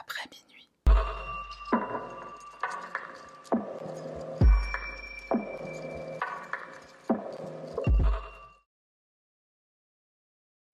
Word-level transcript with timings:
après 0.00 0.28
minuit. 0.32 0.68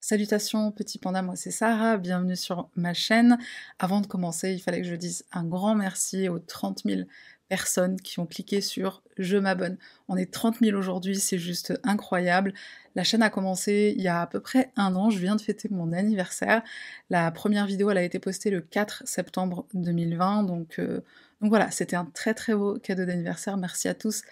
Salutations 0.01 0.72
petit 0.72 0.99
panda, 0.99 1.21
moi 1.21 1.37
c'est 1.37 1.51
Sarah, 1.51 1.99
bienvenue 1.99 2.37
sur 2.37 2.71
ma 2.77 2.95
chaîne. 2.95 3.37
Avant 3.79 4.01
de 4.01 4.06
commencer, 4.06 4.53
il 4.53 4.60
fallait 4.60 4.81
que 4.81 4.88
je 4.88 4.95
dise 4.95 5.26
un 5.33 5.45
grand 5.45 5.74
merci 5.74 6.29
aux 6.31 6.38
30 6.38 6.83
000 6.87 7.03
personnes 7.49 8.01
qui 8.01 8.21
ont 8.21 8.26
cliqué 8.26 8.60
sur 8.60 9.03
je 9.17 9.37
m'abonne. 9.37 9.78
On 10.08 10.17
est 10.17 10.30
30 10.33 10.58
000 10.60 10.76
aujourd'hui, 10.78 11.17
c'est 11.17 11.38
juste 11.38 11.78
incroyable. 11.83 12.54
La 12.94 13.04
chaîne 13.04 13.22
a 13.22 13.30
commencé 13.30 13.94
il 13.97 14.03
y 14.03 14.08
a 14.08 14.22
à 14.22 14.26
peu 14.26 14.40
près 14.40 14.71
un 14.76 14.94
an, 14.97 15.10
je 15.10 15.19
viens 15.19 15.37
de 15.37 15.40
fêter 15.40 15.69
mon 15.71 15.92
anniversaire. 15.92 16.62
La 17.11 17.30
première 17.30 17.66
vidéo, 17.66 17.91
elle 17.91 17.98
a 17.98 18.02
été 18.02 18.19
postée 18.19 18.51
le 18.51 18.61
4 18.61 19.02
septembre 19.06 19.66
2020, 19.74 20.45
donc, 20.45 20.79
euh, 20.79 21.01
donc 21.41 21.51
voilà, 21.51 21.71
c'était 21.71 21.97
un 21.97 22.05
très 22.07 22.34
très 22.34 22.55
beau 22.55 22.79
cadeau 22.79 23.05
d'anniversaire. 23.05 23.57
Merci 23.57 23.88
à 23.88 23.95
tous 23.95 24.23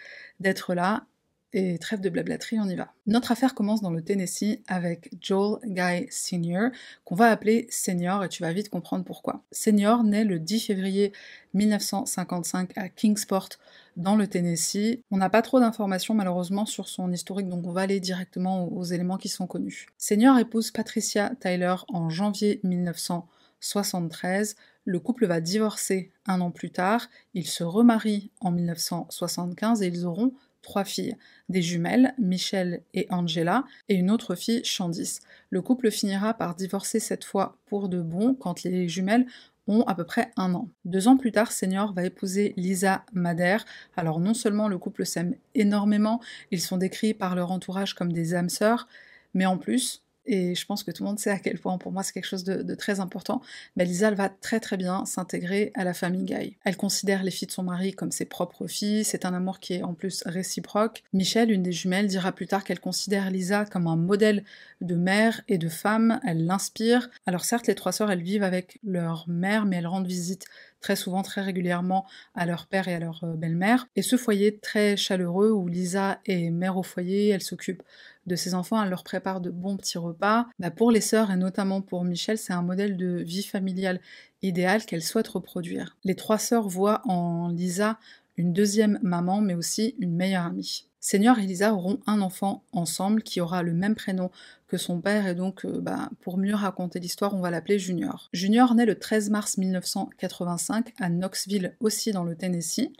d'être 0.41 0.75
là. 0.75 1.06
Et 1.52 1.78
trêve 1.78 2.00
de 2.00 2.10
blablaterie, 2.10 2.59
on 2.60 2.68
y 2.68 2.74
va. 2.74 2.92
Notre 3.06 3.32
affaire 3.32 3.55
commence 3.55 3.80
dans 3.80 3.91
le 3.91 4.02
Tennessee 4.02 4.60
avec 4.66 5.10
Joel 5.20 5.60
Guy 5.64 6.06
Sr., 6.10 6.70
qu'on 7.05 7.14
va 7.14 7.30
appeler 7.30 7.66
Senior, 7.70 8.24
et 8.24 8.28
tu 8.28 8.42
vas 8.42 8.52
vite 8.52 8.69
comprendre 8.69 9.05
pourquoi. 9.05 9.45
Senior 9.52 10.05
naît 10.05 10.24
le 10.24 10.38
10 10.38 10.66
février 10.66 11.12
1955 11.55 12.77
à 12.77 12.88
Kingsport, 12.88 13.48
dans 13.96 14.16
le 14.16 14.27
Tennessee. 14.27 15.00
On 15.10 15.16
n'a 15.16 15.30
pas 15.30 15.42
trop 15.42 15.60
d'informations 15.60 16.14
malheureusement 16.14 16.66
sur 16.66 16.88
son 16.88 17.12
historique, 17.12 17.48
donc 17.48 17.66
on 17.66 17.72
va 17.72 17.83
aller 17.83 18.00
directement 18.00 18.69
aux 18.72 18.84
éléments 18.84 19.16
qui 19.16 19.28
sont 19.28 19.47
connus. 19.47 19.86
Senior 19.98 20.38
épouse 20.38 20.70
Patricia 20.70 21.33
Tyler 21.41 21.77
en 21.88 22.10
janvier 22.10 22.60
1973. 22.64 24.56
Le 24.84 25.00
couple 25.00 25.27
va 25.27 25.41
divorcer 25.41 26.12
un 26.27 26.41
an 26.41 26.50
plus 26.50 26.70
tard, 26.70 27.08
ils 27.34 27.48
se 27.48 27.64
remarient 27.64 28.31
en 28.41 28.53
1975 28.53 29.83
et 29.83 29.88
ils 29.88 30.06
auront 30.06 30.33
trois 30.67 30.84
filles, 30.84 31.17
des 31.48 31.62
jumelles, 31.62 32.12
Michelle 32.19 32.83
et 32.92 33.06
Angela, 33.09 33.64
et 33.89 33.95
une 33.95 34.11
autre 34.11 34.34
fille, 34.34 34.62
Candice. 34.62 35.20
Le 35.48 35.62
couple 35.62 35.92
finira 35.92 36.34
par 36.34 36.56
divorcer 36.56 36.98
cette 36.98 37.25
fois 37.25 37.56
pour 37.67 37.89
de 37.89 38.03
bon 38.03 38.34
quand 38.34 38.64
les 38.64 38.89
jumelles 38.89 39.27
ont 39.69 39.83
à 39.83 39.94
peu 39.94 40.05
près 40.05 40.33
un 40.37 40.55
an. 40.55 40.69
Deux 40.84 41.06
ans 41.06 41.17
plus 41.17 41.31
tard, 41.31 41.53
Senior 41.53 41.92
va 41.92 42.05
épouser 42.05 42.53
Lisa 42.56 43.05
Madère. 43.12 43.64
Alors 43.97 44.19
non 44.19 44.34
seulement 44.34 44.69
le 44.69 44.78
couple 44.78 45.06
s'aime 45.06 45.37
énormément, 45.55 46.20
ils 46.50 46.61
sont 46.61 46.78
décrits 46.78 47.14
par 47.14 47.37
leur 47.37 47.53
entourage 47.53 47.94
comme 47.94 48.12
des 48.12 48.34
âmes 48.34 48.48
sœurs, 48.48 48.89
mais 49.34 49.47
en 49.47 49.59
plus, 49.59 50.06
et 50.27 50.55
je 50.55 50.66
pense 50.66 50.82
que 50.82 50.91
tout 50.91 51.02
le 51.02 51.08
monde 51.08 51.19
sait 51.19 51.30
à 51.30 51.38
quel 51.38 51.58
point 51.58 51.78
pour 51.78 51.92
moi 51.92 52.02
c'est 52.02 52.12
quelque 52.12 52.27
chose 52.27 52.44
de, 52.44 52.74
très 52.74 53.00
important, 53.00 53.42
mais 53.77 53.84
Lisa 53.84 54.08
elle 54.08 54.14
va 54.14 54.28
très 54.28 54.60
très 54.60 54.77
bien 54.77 55.05
s'intégrer 55.06 55.72
à 55.74 55.84
la 55.84 55.94
famille 55.94 56.24
Guy. 56.24 56.56
Elle 56.64 56.77
considère 56.77 57.22
les 57.22 57.30
filles 57.30 57.48
de 57.48 57.52
son 57.52 57.62
mari 57.62 57.92
comme 57.92 58.12
ses 58.12 58.24
propres 58.24 58.66
filles, 58.66 59.04
c'est 59.04 59.24
un 59.24 59.34
amour 59.34 59.60
qui 59.60 59.74
est 59.74 59.82
en 59.82 59.94
plus 59.94 60.22
réciproque. 60.27 61.02
Michelle, 61.12 61.50
une 61.50 61.62
des 61.62 61.72
jumelles, 61.72 62.06
dira 62.06 62.32
plus 62.32 62.47
tard 62.47 62.64
qu'elle 62.64 62.80
considère 62.80 63.30
Lisa 63.30 63.64
comme 63.64 63.86
un 63.86 63.97
modèle 63.97 64.44
de 64.80 64.94
mère 64.94 65.41
et 65.48 65.58
de 65.58 65.69
femme, 65.69 66.20
elle 66.24 66.44
l'inspire. 66.44 67.08
Alors 67.27 67.44
certes 67.44 67.66
les 67.66 67.74
trois 67.74 67.92
sœurs 67.92 68.10
elles 68.10 68.22
vivent 68.22 68.42
avec 68.42 68.78
leur 68.84 69.24
mère 69.28 69.64
mais 69.64 69.77
elles 69.77 69.86
rendent 69.86 70.06
visite 70.06 70.47
très 70.87 70.95
souvent, 70.95 71.23
très 71.23 71.41
régulièrement 71.41 72.06
à 72.37 72.47
leur 72.47 72.69
père 72.69 72.87
et 72.87 72.95
à 72.95 73.01
leur 73.01 73.25
euh, 73.25 73.34
belle-mère. 73.34 73.89
Et 73.97 74.03
ce 74.03 74.15
foyer 74.15 74.56
très 74.61 74.97
chaleureux 74.97 75.51
où 75.51 75.67
Lisa 75.67 76.20
est 76.27 76.51
mère 76.51 76.77
au 76.77 76.84
foyer, 76.84 77.31
elle 77.31 77.43
s'occupe 77.43 77.83
de 78.27 78.37
ses 78.37 78.55
enfants, 78.55 78.81
elle 78.81 78.91
leur 78.91 79.03
prépare 79.03 79.41
de 79.41 79.51
bons 79.51 79.77
petits 79.77 79.98
repas. 79.98 80.47
Bah 80.61 80.70
pour 80.70 80.93
les 80.93 81.01
sœurs 81.01 81.33
et 81.33 81.37
notamment 81.37 81.81
pour 81.83 82.05
Michel, 82.05 82.39
c'est 82.39 82.53
un 82.53 82.62
modèle 82.62 82.97
de 82.97 83.17
vie 83.17 83.43
familiale 83.43 84.01
idéal 84.43 84.84
qu'elle 84.84 85.03
souhaite 85.03 85.27
reproduire. 85.27 85.97
Les 86.05 86.15
trois 86.15 86.39
sœurs 86.39 86.69
voient 86.69 87.03
en 87.06 87.48
Lisa 87.48 87.98
une 88.37 88.53
deuxième 88.53 88.98
maman, 89.03 89.41
mais 89.41 89.55
aussi 89.55 89.95
une 89.98 90.15
meilleure 90.15 90.47
amie. 90.47 90.87
Seigneur 91.01 91.39
et 91.39 91.47
Lisa 91.47 91.73
auront 91.73 92.01
un 92.09 92.21
enfant 92.21 92.65
ensemble 92.72 93.22
qui 93.22 93.41
aura 93.41 93.62
le 93.62 93.72
même 93.72 93.94
prénom 93.94 94.31
que 94.66 94.77
son 94.77 95.00
père 95.00 95.28
et 95.28 95.37
donc 95.37 95.65
euh, 95.65 95.81
bah, 95.81 96.10
pour 96.21 96.37
mieux 96.37 96.56
raconter 96.56 96.99
l'histoire 96.99 97.33
on 97.33 97.41
va 97.41 97.53
l'appeler 97.53 97.78
Junior. 97.78 98.28
Junior 98.33 98.75
naît 98.75 98.87
le 98.87 98.99
13 98.99 99.31
mars 99.31 99.56
1985 99.56 100.94
à 100.99 101.09
Knoxville 101.09 101.77
aussi 101.78 102.10
dans 102.10 102.25
le 102.25 102.34
Tennessee 102.34 102.91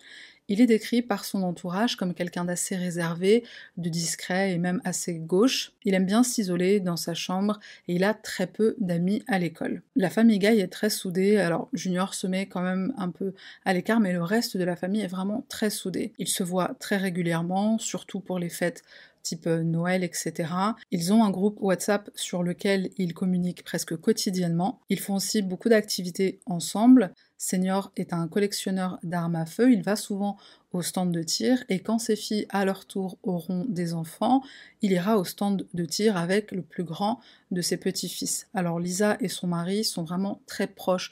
il 0.49 0.61
est 0.61 0.67
décrit 0.67 1.03
par 1.03 1.25
son 1.25 1.43
entourage 1.43 1.97
comme 1.97 2.15
quelqu'un 2.15 2.45
d'assez 2.45 2.77
réservé, 2.77 3.45
de 3.77 3.89
discret 3.89 4.53
et 4.53 4.59
même 4.59 4.81
assez 4.85 5.15
gauche. 5.15 5.73
Il 5.85 5.95
aime 5.95 6.07
bien 6.07 6.23
s'isoler 6.23 6.81
dans 6.81 6.97
sa 6.97 7.15
chambre 7.15 7.59
et 7.89 7.95
il 7.95 8.05
a 8.05 8.15
très 8.15 8.47
peu 8.47 8.77
d'amis 8.79 9.23
à 9.27 9.39
l'école. 9.39 9.83
La 9.97 10.11
famille 10.11 10.39
Guy 10.39 10.61
est 10.61 10.73
très 10.73 10.91
soudée, 10.91 11.39
alors 11.39 11.69
Junior 11.73 12.15
se 12.15 12.27
met 12.27 12.47
quand 12.47 12.63
même 12.63 12.93
un 12.97 13.11
peu 13.11 13.35
à 13.65 13.73
l'écart, 13.73 14.01
mais 14.01 14.13
le 14.13 14.23
reste 14.23 14.57
de 14.57 14.65
la 14.65 14.77
famille 14.77 15.03
est 15.03 15.09
vraiment 15.09 15.45
très 15.49 15.71
soudé. 15.71 16.13
Ils 16.19 16.29
se 16.29 16.43
voient 16.43 16.77
très 16.79 16.97
régulièrement, 16.97 17.79
surtout 17.79 18.21
pour 18.21 18.39
les 18.39 18.51
fêtes 18.51 18.83
type 19.27 19.47
euh, 19.47 19.63
Noël, 19.63 20.05
etc. 20.05 20.49
Ils 20.91 21.13
ont 21.13 21.25
un 21.25 21.31
groupe 21.31 21.59
WhatsApp 21.61 22.11
sur 22.15 22.43
lequel 22.43 22.91
ils 22.97 23.15
communiquent 23.15 23.65
presque 23.65 23.97
quotidiennement. 23.97 24.81
Ils 24.89 25.01
font 25.01 25.17
aussi 25.17 25.43
beaucoup 25.43 25.69
d'activités 25.69 26.41
ensemble. 26.47 27.13
Senior 27.39 27.93
est 27.97 28.13
un 28.13 28.29
collectionneur 28.29 28.99
d'armes 29.03 29.37
à 29.37 29.45
feu, 29.45 29.71
il 29.71 29.83
va 29.83 29.97
souvent 29.97 30.39
au 30.73 30.81
stand 30.83 31.13
de 31.13 31.23
tir 31.23 31.63
et 31.69 31.81
quand 31.81 31.99
ses 31.99 32.17
filles 32.17 32.47
à 32.49 32.65
leur 32.65 32.87
tour 32.87 33.19
auront 33.23 33.67
des 33.69 33.93
enfants, 33.93 34.43
il 34.81 34.93
ira 34.93 35.19
au 35.19 35.25
stand 35.25 35.67
de 35.75 35.85
tir 35.85 36.17
avec 36.17 36.53
le 36.53 36.63
plus 36.63 36.85
grand 36.85 37.21
de 37.51 37.61
ses 37.61 37.77
petits-fils. 37.77 38.47
Alors 38.55 38.81
Lisa 38.81 39.17
et 39.21 39.29
son 39.29 39.49
mari 39.49 39.85
sont 39.85 40.05
vraiment 40.05 40.41
très 40.47 40.67
proches 40.67 41.11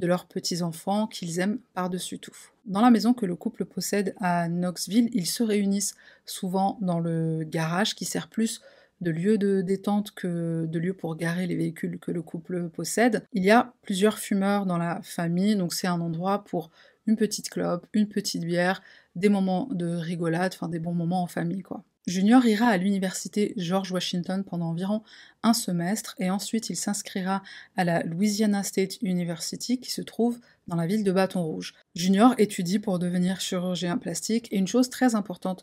de 0.00 0.06
leurs 0.06 0.26
petits-enfants 0.26 1.06
qu'ils 1.06 1.40
aiment 1.40 1.58
par-dessus 1.74 2.18
tout. 2.18 2.36
Dans 2.66 2.80
la 2.80 2.90
maison 2.90 3.14
que 3.14 3.26
le 3.26 3.36
couple 3.36 3.64
possède 3.64 4.14
à 4.20 4.48
Knoxville, 4.48 5.10
ils 5.12 5.26
se 5.26 5.42
réunissent 5.42 5.94
souvent 6.24 6.78
dans 6.80 7.00
le 7.00 7.44
garage 7.44 7.94
qui 7.94 8.04
sert 8.04 8.28
plus 8.28 8.60
de 9.00 9.10
lieu 9.10 9.38
de 9.38 9.60
détente 9.60 10.12
que 10.12 10.66
de 10.66 10.78
lieu 10.78 10.94
pour 10.94 11.16
garer 11.16 11.46
les 11.46 11.56
véhicules 11.56 11.98
que 11.98 12.10
le 12.10 12.22
couple 12.22 12.68
possède. 12.68 13.24
Il 13.32 13.44
y 13.44 13.50
a 13.50 13.72
plusieurs 13.82 14.18
fumeurs 14.18 14.66
dans 14.66 14.78
la 14.78 15.00
famille, 15.02 15.56
donc 15.56 15.74
c'est 15.74 15.86
un 15.86 16.00
endroit 16.00 16.44
pour 16.44 16.70
une 17.06 17.16
petite 17.16 17.50
clope, 17.50 17.86
une 17.92 18.08
petite 18.08 18.44
bière, 18.44 18.82
des 19.14 19.28
moments 19.28 19.68
de 19.70 19.86
rigolade, 19.86 20.52
enfin 20.54 20.68
des 20.68 20.78
bons 20.78 20.94
moments 20.94 21.22
en 21.22 21.26
famille 21.26 21.62
quoi. 21.62 21.84
Junior 22.06 22.46
ira 22.46 22.66
à 22.68 22.76
l'université 22.76 23.52
George 23.56 23.90
Washington 23.90 24.44
pendant 24.44 24.68
environ 24.68 25.02
un 25.42 25.52
semestre 25.52 26.14
et 26.20 26.30
ensuite 26.30 26.70
il 26.70 26.76
s'inscrira 26.76 27.42
à 27.76 27.82
la 27.82 28.04
Louisiana 28.04 28.62
State 28.62 29.02
University 29.02 29.80
qui 29.80 29.90
se 29.90 30.02
trouve 30.02 30.38
dans 30.68 30.76
la 30.76 30.86
ville 30.86 31.02
de 31.02 31.10
Bâton 31.10 31.42
Rouge. 31.42 31.74
Junior 31.96 32.34
étudie 32.38 32.78
pour 32.78 33.00
devenir 33.00 33.40
chirurgien 33.40 33.98
plastique 33.98 34.52
et 34.52 34.56
une 34.56 34.68
chose 34.68 34.88
très 34.88 35.16
importante 35.16 35.62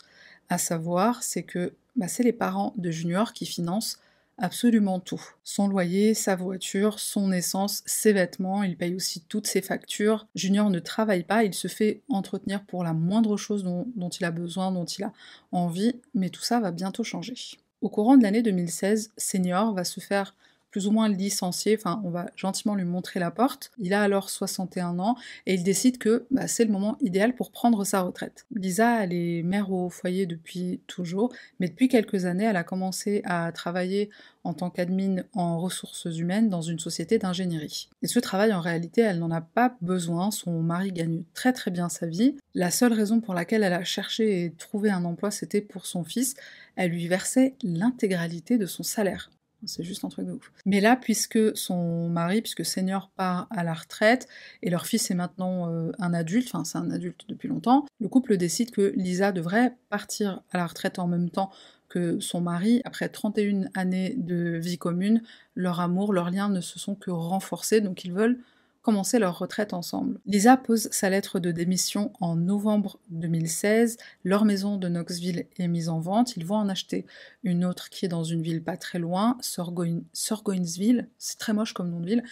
à 0.49 0.57
savoir, 0.57 1.23
c'est 1.23 1.43
que 1.43 1.75
bah, 1.95 2.09
c'est 2.09 2.23
les 2.23 2.33
parents 2.33 2.73
de 2.75 2.91
Junior 2.91 3.31
qui 3.31 3.45
financent 3.45 3.99
absolument 4.37 4.99
tout. 4.99 5.21
Son 5.43 5.67
loyer, 5.67 6.13
sa 6.13 6.35
voiture, 6.35 6.99
son 6.99 7.31
essence, 7.31 7.83
ses 7.85 8.13
vêtements, 8.13 8.63
il 8.63 8.77
paye 8.77 8.95
aussi 8.95 9.21
toutes 9.21 9.47
ses 9.47 9.61
factures. 9.61 10.27
Junior 10.35 10.69
ne 10.69 10.79
travaille 10.79 11.23
pas, 11.23 11.43
il 11.43 11.53
se 11.53 11.67
fait 11.67 12.01
entretenir 12.09 12.63
pour 12.63 12.83
la 12.83 12.93
moindre 12.93 13.37
chose 13.37 13.63
dont, 13.63 14.09
il 14.09 14.25
a 14.25 14.31
besoin, 14.31 14.71
dont 14.71 14.85
il 14.85 15.03
a 15.03 15.13
envie, 15.51 15.95
mais 16.13 16.29
tout 16.29 16.41
ça 16.43 16.59
va 16.59 16.71
bientôt 16.71 17.03
changer. 17.03 17.35
Au 17.81 17.89
courant 17.89 18.17
de 18.17 18.23
l'année 18.23 18.41
2016, 18.41 19.11
Senior 19.17 19.73
va 19.73 19.83
se 19.83 19.99
faire 19.99 20.35
plus 20.73 20.87
ou 20.87 20.91
moins 20.91 21.07
licencié, 21.07 21.77
enfin 21.77 22.01
on 22.03 22.09
va 22.09 22.25
gentiment 22.35 22.73
lui 22.73 22.83
montrer 22.83 23.19
la 23.19 23.29
porte. 23.29 23.69
Il 23.77 23.93
a 23.93 24.01
alors 24.01 24.31
61 24.31 24.97
ans 24.97 25.15
et 25.45 25.53
il 25.53 25.63
décide 25.63 25.99
que 25.99 26.25
bah, 26.31 26.47
c'est 26.47 26.65
le 26.65 26.71
moment 26.71 26.97
idéal 26.99 27.35
pour 27.35 27.51
prendre 27.51 27.85
sa 27.85 28.01
retraite. 28.01 28.47
Lisa, 28.55 29.03
elle 29.03 29.13
est 29.13 29.43
mère 29.43 29.71
au 29.71 29.91
foyer 29.91 30.25
depuis 30.25 30.81
toujours, 30.87 31.31
mais 31.59 31.69
depuis 31.69 31.89
quelques 31.89 32.25
années, 32.25 32.45
elle 32.45 32.55
a 32.55 32.63
commencé 32.63 33.21
à 33.23 33.51
travailler 33.51 34.09
en 34.43 34.55
tant 34.55 34.71
qu'admin 34.71 35.17
en 35.35 35.59
ressources 35.59 36.05
humaines 36.05 36.49
dans 36.49 36.63
une 36.63 36.79
société 36.79 37.19
d'ingénierie. 37.19 37.87
Et 38.01 38.07
ce 38.07 38.17
travail, 38.19 38.51
en 38.51 38.59
réalité, 38.59 39.01
elle 39.01 39.19
n'en 39.19 39.29
a 39.29 39.41
pas 39.41 39.75
besoin, 39.81 40.31
son 40.31 40.63
mari 40.63 40.91
gagne 40.91 41.21
très 41.35 41.53
très 41.53 41.69
bien 41.69 41.87
sa 41.87 42.07
vie. 42.07 42.35
La 42.55 42.71
seule 42.71 42.93
raison 42.93 43.21
pour 43.21 43.35
laquelle 43.35 43.61
elle 43.61 43.73
a 43.73 43.83
cherché 43.83 44.43
et 44.43 44.51
trouvé 44.53 44.89
un 44.89 45.05
emploi, 45.05 45.29
c'était 45.29 45.61
pour 45.61 45.85
son 45.85 46.03
fils. 46.03 46.33
Elle 46.75 46.89
lui 46.89 47.07
versait 47.07 47.53
l'intégralité 47.61 48.57
de 48.57 48.65
son 48.65 48.81
salaire. 48.81 49.29
C'est 49.65 49.83
juste 49.83 50.03
un 50.03 50.09
truc 50.09 50.25
de 50.25 50.33
ouf. 50.33 50.51
Mais 50.65 50.81
là, 50.81 50.95
puisque 50.95 51.55
son 51.55 52.09
mari, 52.09 52.41
puisque 52.41 52.65
Senior 52.65 53.09
part 53.15 53.47
à 53.49 53.63
la 53.63 53.73
retraite, 53.73 54.27
et 54.61 54.69
leur 54.69 54.85
fils 54.85 55.09
est 55.11 55.15
maintenant 55.15 55.69
euh, 55.69 55.91
un 55.99 56.13
adulte, 56.13 56.47
enfin 56.51 56.63
c'est 56.63 56.77
un 56.77 56.91
adulte 56.91 57.25
depuis 57.27 57.47
longtemps, 57.47 57.85
le 57.99 58.07
couple 58.07 58.37
décide 58.37 58.71
que 58.71 58.93
Lisa 58.95 59.31
devrait 59.31 59.75
partir 59.89 60.41
à 60.51 60.57
la 60.57 60.67
retraite 60.67 60.99
en 60.99 61.07
même 61.07 61.29
temps 61.29 61.51
que 61.89 62.19
son 62.19 62.41
mari. 62.41 62.81
Après 62.85 63.07
31 63.07 63.65
années 63.75 64.15
de 64.17 64.57
vie 64.57 64.77
commune, 64.77 65.21
leur 65.55 65.79
amour, 65.79 66.11
leurs 66.11 66.31
liens 66.31 66.49
ne 66.49 66.61
se 66.61 66.79
sont 66.79 66.95
que 66.95 67.11
renforcés, 67.11 67.81
donc 67.81 68.03
ils 68.03 68.13
veulent 68.13 68.39
commencer 68.83 69.17
leur 69.17 69.39
retraite 69.39 69.73
ensemble. 69.73 70.19
Lisa 70.25 70.57
pose 70.57 70.89
sa 70.91 71.09
lettre 71.09 71.39
de 71.39 71.51
démission 71.51 72.11
en 72.19 72.35
novembre 72.35 72.99
2016, 73.09 73.97
leur 74.23 74.43
maison 74.45 74.77
de 74.77 74.89
Knoxville 74.89 75.47
est 75.57 75.67
mise 75.67 75.89
en 75.89 75.99
vente, 75.99 76.35
ils 76.35 76.45
vont 76.45 76.57
en 76.57 76.69
acheter 76.69 77.05
une 77.43 77.63
autre 77.65 77.89
qui 77.89 78.05
est 78.05 78.09
dans 78.09 78.25
une 78.25 78.43
ville 78.43 78.61
pas 78.61 78.77
très 78.77 78.99
loin, 78.99 79.37
Sorgoinsville, 79.41 81.07
c'est 81.17 81.39
très 81.39 81.53
moche 81.53 81.73
comme 81.73 81.89
nom 81.89 82.01
de 82.01 82.07
ville, 82.07 82.23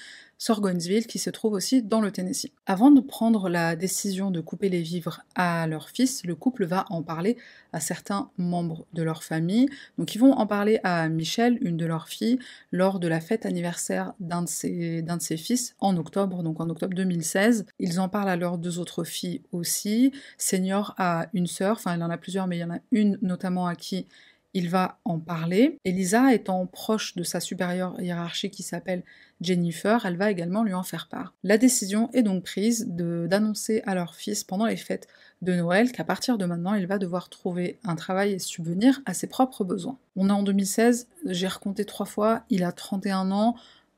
Sorgoinsville, 0.42 1.06
qui 1.06 1.20
se 1.20 1.30
trouve 1.30 1.54
aussi 1.54 1.84
dans 1.84 2.02
le 2.02 2.12
Tennessee. 2.12 2.52
Avant 2.66 2.90
de 2.90 3.00
prendre 3.00 3.48
la 3.48 3.76
décision 3.76 4.32
de 4.32 4.42
couper 4.42 4.70
les 4.70 4.82
vivres 4.82 5.22
à 5.36 5.68
leur 5.68 5.90
fils, 5.90 6.26
le 6.26 6.34
couple 6.34 6.66
va 6.66 6.86
en 6.90 7.04
parler 7.04 7.38
à 7.74 7.80
certains 7.80 8.32
membres 8.40 8.88
de 8.94 9.04
leur 9.04 9.24
famille. 9.24 9.70
Donc 10.00 10.16
ils 10.16 10.18
vont 10.18 10.32
en 10.32 10.48
parler 10.48 10.80
à 10.84 11.08
Michelle, 11.10 11.60
une 11.62 11.78
de 11.78 11.86
leurs 11.86 12.08
filles, 12.08 12.40
lors 12.72 13.00
de 13.00 13.08
la 13.08 13.22
fête 13.22 13.46
anniversaire 13.46 14.14
d'un 14.20 14.42
de 14.42 14.50
ses, 14.50 15.04
de 15.04 15.20
ses 15.20 15.38
fils 15.38 15.76
en 15.80 15.96
octobre, 15.96 16.42
donc 16.42 16.60
en 16.60 16.68
octobre 16.72 16.96
2016. 16.96 17.68
Ils 17.78 18.00
en 18.00 18.10
parlent 18.10 18.30
à 18.30 18.36
leurs 18.36 18.58
deux 18.58 18.80
autres 18.80 19.04
filles 19.04 19.44
aussi. 19.52 20.12
Senior 20.40 20.96
a 20.98 21.28
une 21.36 21.46
sœur, 21.46 21.76
enfin 21.78 21.96
il 21.96 22.02
en 22.02 22.10
a 22.10 22.18
plusieurs, 22.18 22.48
mais 22.48 22.58
il 22.58 22.62
y 22.62 22.64
en 22.64 22.74
a 22.74 22.80
une 22.92 23.20
notamment 23.22 23.68
à 23.68 23.76
qui 23.76 24.08
il 24.54 24.70
va 24.70 25.00
en 25.06 25.20
parler. 25.20 25.78
Elisa, 25.86 26.34
étant 26.34 26.66
proche 26.66 27.16
de 27.16 27.24
sa 27.24 27.40
supérieure 27.40 28.00
hiérarchique 28.00 28.54
qui 28.54 28.64
s'appelle 28.64 29.04
Jennifer, 29.40 30.06
elle 30.06 30.18
va 30.18 30.30
également 30.30 30.64
lui 30.64 30.74
en 30.74 30.84
faire 30.84 31.08
part. 31.08 31.34
La 31.44 31.58
décision 31.58 32.10
est 32.14 32.22
donc 32.22 32.44
prise 32.44 32.88
d'annoncer 32.88 33.82
à 33.86 33.96
leur 33.96 34.16
fils 34.16 34.44
pendant 34.44 34.66
les 34.66 34.78
fêtes 34.78 35.08
de 35.42 35.54
Noël 35.56 35.92
qu'à 35.92 36.04
partir 36.04 36.38
de 36.38 36.46
maintenant, 36.46 36.76
il 36.76 36.86
va 36.86 37.00
devoir 37.00 37.30
trouver 37.30 37.80
un 37.84 37.96
travail 37.96 38.34
et 38.34 38.40
subvenir 38.40 39.02
à 39.06 39.14
ses 39.14 39.28
propres 39.28 39.64
besoins. 39.64 39.98
On 40.16 40.30
est 40.30 40.34
en 40.34 40.44
2016, 40.44 41.08
j'ai 41.26 41.48
recompté 41.48 41.86
trois 41.86 42.06
fois, 42.06 42.44
il 42.50 42.64
a 42.64 42.72
31 42.72 43.32
ans, 43.32 43.56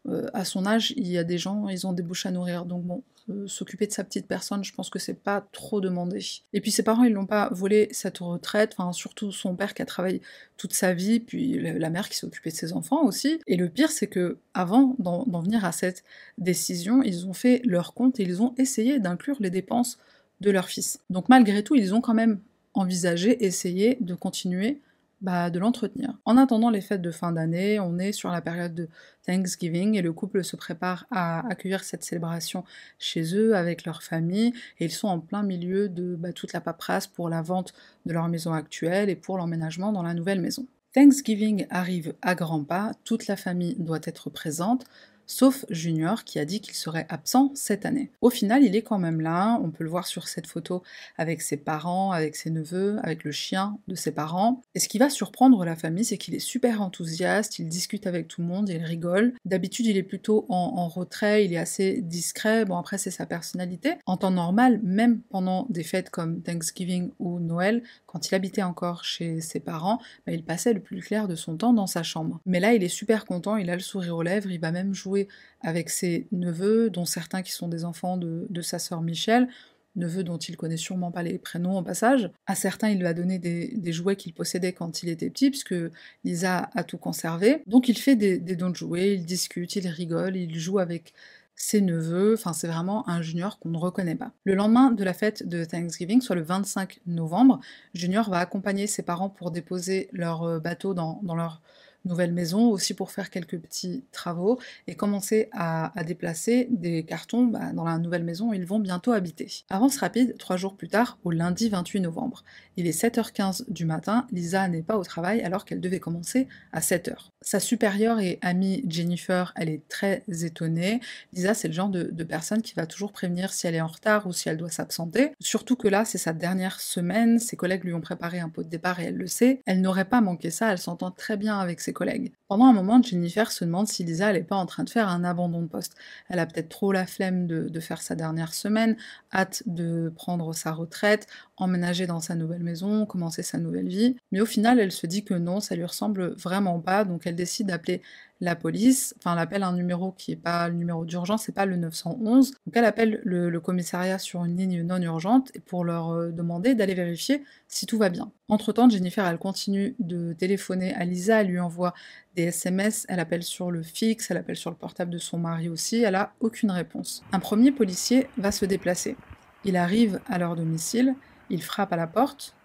euh, 0.07 0.27
à 0.33 0.45
son 0.45 0.65
âge, 0.65 0.94
il 0.95 1.07
y 1.07 1.17
a 1.17 1.23
des 1.23 1.38
gens, 1.38 1.67
ils 1.67 1.85
ont 1.85 1.94
des 1.94 2.03
bouches 2.03 2.25
à 2.25 2.31
nourrir, 2.31 2.65
donc 2.65 2.83
bon, 2.83 3.03
s'occuper 3.48 3.88
de 3.88 3.92
sa 3.92 4.04
petite 4.04 4.28
personne, 4.28 4.64
je 4.64 4.74
pense 4.74 4.90
que 4.90 5.00
c'est 5.00 5.14
pas 5.14 5.48
trop 5.52 5.81
demandé. 5.81 6.20
Et 6.54 6.62
puis 6.62 6.72
ses 6.72 6.84
parents, 6.84 7.04
ils 7.04 7.14
l'ont 7.14 7.25
pas 7.25 7.50
volé 7.52 7.88
cette 7.92 8.18
retraite, 8.20 8.75
surtout 8.92 9.31
son 9.31 9.56
père 9.56 9.74
qui 9.74 9.81
a 9.81 9.86
travaillé 9.86 10.22
toute 10.58 10.74
sa 10.74 10.94
vie, 10.94 11.20
puis 11.20 11.60
la 11.60 11.90
mère 11.90 12.10
qui 12.10 12.18
s'est 12.18 12.25
occupée 12.25 12.52
de 12.52 12.56
ses 12.56 12.74
enfants 12.74 13.04
aussi. 13.04 13.40
Et 13.48 13.56
le 13.56 13.70
pire, 13.70 13.92
c'est 13.92 14.08
que 14.08 14.38
avant 14.54 14.96
d'en 15.00 15.42
venir 15.42 15.64
à 15.66 15.72
cette 15.72 16.04
décision, 16.38 17.02
ils 17.02 17.28
ont 17.28 17.34
fait 17.34 17.62
leur 17.64 17.94
compte 17.94 18.20
et 18.20 18.24
ils 18.24 18.42
ont 18.42 18.54
essayé 18.58 19.00
d'inclure 19.00 19.38
les 19.40 19.50
dépenses 19.50 19.98
de 20.42 20.52
leur 20.52 20.68
fils. 20.68 21.00
Donc 21.10 21.30
malgré 21.30 21.64
tout, 21.64 21.75
ils 21.75 21.94
ont 21.94 22.02
quand 22.02 22.14
même 22.14 22.40
envisagé, 22.74 23.46
essayé 23.46 23.98
de 24.02 24.16
continuer 24.16 24.81
bah, 25.24 25.50
de 25.50 25.58
l'entretenir. 25.58 26.14
En 26.25 26.38
attendant 26.38 26.70
les 26.70 26.81
fêtes 26.81 27.02
de 27.02 27.12
fin 27.12 27.31
d'année, 27.31 27.80
on 27.80 27.98
est 27.98 28.12
sur 28.12 28.30
la 28.30 28.42
période 28.42 28.75
de 28.75 28.90
Thanksgiving 29.25 29.96
et 29.96 30.02
le 30.02 30.12
couple 30.12 30.44
se 30.44 30.58
prépare 30.58 31.08
à 31.12 31.48
accueillir 31.50 31.84
cette 31.84 32.04
célébration 32.04 32.66
chez 33.00 33.34
eux 33.36 33.56
avec 33.56 33.86
leur 33.86 34.04
famille 34.04 34.54
et 34.80 34.86
ils 34.86 34.92
sont 34.92 35.08
en 35.08 35.22
plein 35.22 35.42
milieu 35.42 35.88
de 35.88 36.16
bah, 36.16 36.34
toute 36.34 36.52
la 36.52 36.60
paperasse 36.60 37.08
pour 37.08 37.30
la 37.30 37.42
vente 37.42 37.74
de 38.06 38.12
leur 38.12 38.28
maison 38.28 38.52
actuelle 38.52 39.10
et 39.10 39.16
pour 39.16 39.38
l'emménagement 39.38 39.94
dans 39.94 40.04
la 40.04 40.14
nouvelle 40.14 40.42
maison. 40.42 40.68
Thanksgiving 40.94 41.66
arrive 41.70 42.14
à 42.22 42.36
grands 42.36 42.64
pas, 42.64 42.92
toute 43.04 43.28
la 43.28 43.36
famille 43.36 43.75
doit 43.80 44.02
être 44.04 44.30
présente, 44.30 44.86
sauf 45.25 45.66
Junior 45.70 46.24
qui 46.24 46.40
a 46.40 46.46
dit 46.46 46.62
qu'il 46.62 46.75
serait 46.75 47.06
absent 47.10 47.52
cette 47.56 47.86
année. 47.86 48.12
Au 48.22 48.30
final, 48.30 48.64
il 48.64 48.75
est 48.75 48.81
quand 48.81 49.00
même 49.00 49.22
là, 49.22 49.60
on 49.64 49.72
peut 49.72 49.84
le 49.84 49.90
voir 49.90 50.08
sur 50.08 50.28
cette 50.28 50.48
photo 50.48 50.84
avec 51.18 51.42
ses 51.42 51.58
parents, 51.58 52.12
avec 52.12 52.36
ses 52.36 52.50
neveux, 52.50 52.98
avec 53.04 53.24
le 53.24 53.31
chien 53.31 53.78
de 53.88 53.96
ses 53.96 54.12
parents. 54.12 54.62
Et 54.75 54.80
ce 54.80 54.88
qui 54.88 54.98
va 54.98 55.10
surprendre 55.10 55.64
la 55.66 55.75
famille, 55.75 56.06
c'est 56.06 56.18
qu'il 56.18 56.36
est 56.36 56.40
super 56.40 56.81
enthousiaste, 56.81 57.60
il 57.60 57.68
discute 57.68 58.08
avec 58.08 58.28
tout 58.28 58.42
le 58.42 58.48
monde, 58.48 58.70
il 58.70 58.84
rigole. 58.84 59.34
D'habitude, 59.46 59.86
il 59.86 59.98
est 59.98 60.04
plutôt 60.04 60.46
en, 60.50 60.88
retrait, 60.88 61.46
il 61.46 61.54
est 61.54 61.58
assez 61.58 62.02
discret, 62.02 62.66
bon 62.66 62.78
après 62.78 62.98
c'est 62.98 63.12
sa 63.12 63.25
personnalité. 63.25 63.94
En 64.06 64.18
temps 64.18 64.31
normal, 64.31 64.80
même 64.84 65.22
pendant 65.30 65.66
des 65.70 65.84
fêtes 65.84 66.10
comme 66.10 66.42
Thanksgiving 66.42 67.12
ou 67.20 67.40
Noël, 67.40 67.84
quand 68.13 68.30
il 68.30 68.36
habitait 68.36 68.62
encore 68.62 69.04
chez 69.04 69.42
ses 69.42 69.60
parents, 69.60 70.00
bah, 70.27 70.33
il 70.33 70.44
passait 70.44 70.74
le 70.74 70.80
plus 70.80 71.01
clair 71.01 71.27
de 71.27 71.36
son 71.36 71.57
temps 71.57 71.74
dans 71.74 71.88
sa 71.88 72.04
chambre. 72.04 72.39
Mais 72.45 72.60
là, 72.60 72.74
il 72.74 72.83
est 72.83 72.88
super 72.88 73.25
content, 73.25 73.57
il 73.57 73.71
a 73.71 73.74
le 73.75 73.81
sourire 73.81 74.15
aux 74.15 74.21
lèvres, 74.21 74.51
il 74.51 74.60
va 74.60 74.71
même 74.71 74.94
jouer 74.94 75.27
avec 75.62 75.89
ses 75.89 76.27
neveux, 76.31 76.92
dont 76.92 77.06
certains 77.06 77.42
qui 77.42 77.51
sont 77.51 77.68
des 77.68 77.86
enfants 77.86 78.18
de, 78.18 78.62
sa 78.62 78.77
sœur 78.77 79.01
Michel, 79.01 79.48
neveux 79.95 80.24
dont 80.24 80.38
il 80.38 80.57
connaît 80.57 80.77
sûrement 80.77 81.12
pas 81.12 81.24
les 81.24 81.39
prénoms 81.39 81.77
au 81.80 81.81
passage. 81.81 82.30
À 82.45 82.54
certains, 82.54 82.89
il 82.89 83.01
va 83.01 83.15
donner 83.15 83.39
des, 83.39 83.92
jouets 83.92 84.15
qu'il 84.15 84.33
possédait 84.33 84.74
quand 84.74 85.01
il 85.01 85.10
était 85.10 85.31
petit, 85.31 85.50
puisque 85.50 85.75
Lisa 86.24 86.69
a 86.75 86.83
tout 86.83 87.00
conservé. 87.00 87.63
Donc 87.65 87.89
il 87.89 87.98
fait 87.98 88.15
des 88.15 88.56
dons 88.56 88.69
de 88.69 88.75
jouets, 88.75 89.15
il 89.15 89.25
discute, 89.25 89.75
il 89.75 89.88
rigole, 89.88 90.38
il 90.38 90.57
joue 90.60 90.77
avec 90.77 91.13
ses 91.55 91.81
neveux, 91.81 92.33
enfin 92.33 92.53
c'est 92.53 92.67
vraiment 92.67 93.07
un 93.07 93.21
junior 93.21 93.59
qu'on 93.59 93.69
ne 93.69 93.77
reconnaît 93.77 94.15
pas. 94.15 94.31
Le 94.44 94.55
lendemain 94.55 94.91
de 94.91 95.03
la 95.03 95.13
fête 95.13 95.47
de 95.47 95.63
Thanksgiving, 95.63 96.21
soit 96.21 96.35
le 96.35 96.41
25 96.41 97.01
novembre, 97.05 97.59
Junior 97.94 98.29
va 98.29 98.39
accompagner 98.39 98.88
ses 98.88 99.03
parents 99.03 99.29
pour 99.29 99.51
déposer 99.51 100.09
leur 100.11 100.44
euh, 100.44 100.59
bateau 100.59 100.94
dans 100.94 101.21
leur 101.35 101.61
nouvelle 102.05 102.33
maison, 102.33 102.69
aussi 102.69 102.94
pour 102.94 103.11
faire 103.11 103.29
quelques 103.29 103.57
petits 103.57 104.03
travaux 104.11 104.59
et 104.88 104.95
commencer 104.95 105.50
à, 105.51 105.91
déplacer 106.05 106.67
des 106.69 107.03
cartons 107.03 107.45
bah, 107.45 107.71
dans 107.73 107.85
la 107.85 107.97
nouvelle 107.97 108.23
maison 108.23 108.50
où 108.50 108.53
ils 108.53 108.65
vont 108.65 108.79
bientôt 108.79 109.13
habiter. 109.13 109.63
Avance 109.69 109.97
rapide, 109.97 110.38
trois 110.38 110.57
jours 110.57 110.75
plus 110.75 110.89
tard, 110.89 111.17
au 111.23 111.31
lundi 111.31 111.69
28 111.69 112.01
novembre. 112.01 112.44
Il 112.75 112.88
est 112.88 113.03
7h15 113.03 113.65
du 113.69 113.85
matin, 113.85 114.27
Lisa 114.31 114.67
n'est 114.67 114.81
pas 114.81 114.97
au 114.97 115.03
travail 115.03 115.41
alors 115.41 115.63
qu'elle 115.63 115.79
devait 115.79 116.00
commencer 116.00 116.47
à 116.71 116.79
7h. 116.79 117.29
Sa 117.41 117.59
supérieure 117.59 118.19
et 118.19 118.39
amie 118.41 118.83
Jennifer, 118.88 119.53
elle 119.55 119.69
est 119.69 119.88
très 119.89 120.23
étonnée. 120.27 121.01
Lisa, 121.33 121.53
c'est 121.53 121.67
le 121.67 121.73
genre 121.73 121.89
de, 121.89 122.03
de 122.03 122.23
personne 122.23 122.61
qui 122.61 122.73
va 122.73 122.85
toujours 122.85 123.11
prévenir 123.11 123.53
si 123.53 123.67
elle 123.67 123.75
est 123.75 123.81
en 123.81 123.88
retard 123.88 124.27
ou 124.27 124.33
si 124.33 124.50
elle 124.50 124.57
doit 124.57 124.69
s'absenter. 124.69 125.31
Surtout 125.39 125.75
que 125.75 125.88
là, 125.88 126.05
c'est 126.05 126.17
sa 126.17 126.33
dernière 126.33 126.79
semaine, 126.79 127.39
ses 127.39 127.55
collègues 127.55 127.83
lui 127.83 127.94
ont 127.94 128.01
préparé 128.01 128.39
un 128.39 128.50
pot 128.50 128.63
de 128.63 128.69
départ 128.69 129.00
et 129.00 129.05
elle 129.05 129.17
le 129.17 129.27
sait. 129.27 129.61
Elle 129.65 129.81
n'aurait 129.81 130.05
pas 130.05 130.21
manqué 130.21 130.50
ça, 130.50 130.71
elle 130.71 130.77
s'entend 130.77 131.11
très 131.11 131.38
bien 131.38 131.59
avec 131.59 131.79
ses 131.79 131.93
collègues. 131.94 132.34
Pendant 132.48 132.66
un 132.66 132.74
moment, 132.74 133.01
Jennifer 133.01 133.51
se 133.51 133.63
demande 133.63 133.88
si 133.88 134.04
Lisa 134.04 134.34
n'est 134.34 134.44
pas 134.44 134.56
en 134.56 134.66
train 134.66 134.84
de 134.84 134.90
faire 134.90 135.07
un 135.07 135.24
abandon 135.24 135.62
de 135.62 135.68
poste. 135.68 135.95
Elle 136.30 136.40
a 136.40 136.45
peut-être 136.45 136.69
trop 136.69 136.92
la 136.92 137.06
flemme 137.06 137.48
de, 137.48 137.80
faire 137.80 138.01
sa 138.01 138.16
dernière 138.16 138.54
semaine, 138.54 138.98
hâte 139.34 139.63
de 139.66 140.12
prendre 140.16 140.54
sa 140.54 140.72
retraite, 140.72 141.28
emménager 141.57 142.07
dans 142.07 142.19
sa 142.19 142.36
nouvelle 142.36 142.63
maison, 142.63 143.06
commencer 143.06 143.44
sa 143.44 143.57
nouvelle 143.57 143.88
vie. 143.88 144.16
Mais 144.31 144.42
au 144.42 144.45
final, 144.45 144.80
elle 144.80 144.92
se 144.92 145.07
dit 145.07 145.24
que 145.24 145.34
non, 145.34 145.60
ça 145.60 145.75
lui 145.75 145.86
ressemble 145.86 146.34
vraiment 146.36 146.80
pas, 146.80 147.06
donc 147.06 147.25
elle 147.25 147.36
décide 147.36 147.68
d'appeler 147.68 148.01
la 148.44 148.57
police, 148.57 149.16
enfin 149.18 149.34
elle 149.34 149.40
appelle 149.40 149.63
un 149.63 149.72
numéro 149.72 150.12
qui 150.12 150.31
n'est 150.31 150.38
pas 150.38 150.68
le 150.68 150.75
numéro 150.75 151.06
d'urgence, 151.06 151.44
c'est 151.45 151.56
pas 151.56 151.66
le 151.66 151.78
911. 151.78 152.51
Donc 152.51 152.75
elle 152.75 152.84
appelle 152.84 153.22
le, 153.24 153.60
commissariat 153.60 154.19
sur 154.19 154.44
une 154.44 154.57
ligne 154.57 154.81
non 154.81 155.01
urgente 155.01 155.54
pour 155.66 155.86
leur 155.86 156.10
euh, 156.10 156.31
demander 156.31 156.75
d'aller 156.75 156.94
vérifier 156.94 157.44
si 157.69 157.86
tout 157.86 157.98
va 157.98 158.10
bien. 158.10 158.31
Entre-temps, 158.50 158.90
Jennifer, 158.90 159.25
elle 159.25 159.38
continue 159.38 159.95
de 160.00 160.34
téléphoner 160.34 160.94
à 160.94 161.06
Lisa, 161.06 161.42
elle 161.42 161.48
lui 161.48 161.60
envoie 161.62 161.94
des 162.36 162.44
SMS, 162.44 163.06
elle 163.07 163.22
appelle 163.22 163.44
sur 163.44 163.72
le 163.72 163.81
fixe, 163.81 164.30
elle 164.30 164.38
appelle 164.38 164.57
sur 164.57 164.69
le 164.69 164.75
portable 164.75 165.12
de 165.12 165.18
son 165.18 165.38
mari 165.38 165.69
aussi, 165.69 166.04
elle 166.04 166.16
a 166.16 166.34
aucune 166.42 166.72
réponse. 166.72 167.24
Un 167.31 167.39
premier 167.39 167.72
policier 167.72 168.28
va 168.38 168.51
se 168.51 168.66
déplacer. 168.66 169.16
Il 169.63 169.77
arrive 169.77 170.20
à 170.27 170.38
leur 170.38 170.58
domicile, 170.58 171.15
il 171.50 171.63
frappe 171.63 171.94
à 171.94 171.96
la 171.96 172.08
porte, 172.08 172.56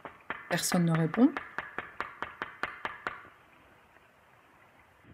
personne 0.50 0.86
ne 0.86 0.98
répond. 0.98 1.30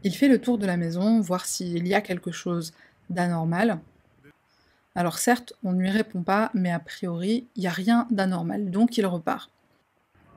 Il 0.04 0.14
fait 0.14 0.28
le 0.28 0.38
tour 0.38 0.58
de 0.58 0.66
la 0.66 0.76
maison, 0.76 1.20
voir 1.20 1.46
s'il 1.46 1.88
y 1.88 1.94
a 1.94 2.02
quelque 2.02 2.30
chose 2.30 2.74
d'anormal. 3.08 3.80
Alors 4.94 5.18
certes, 5.18 5.54
on 5.64 5.72
ne 5.72 5.80
lui 5.80 5.90
répond 5.90 6.22
pas, 6.22 6.50
mais 6.52 6.70
a 6.70 6.78
priori, 6.78 7.46
il 7.56 7.60
n'y 7.60 7.66
a 7.66 7.72
rien 7.72 8.06
d'anormal, 8.10 8.70
donc 8.70 8.98
il 8.98 9.06
repart. 9.06 9.50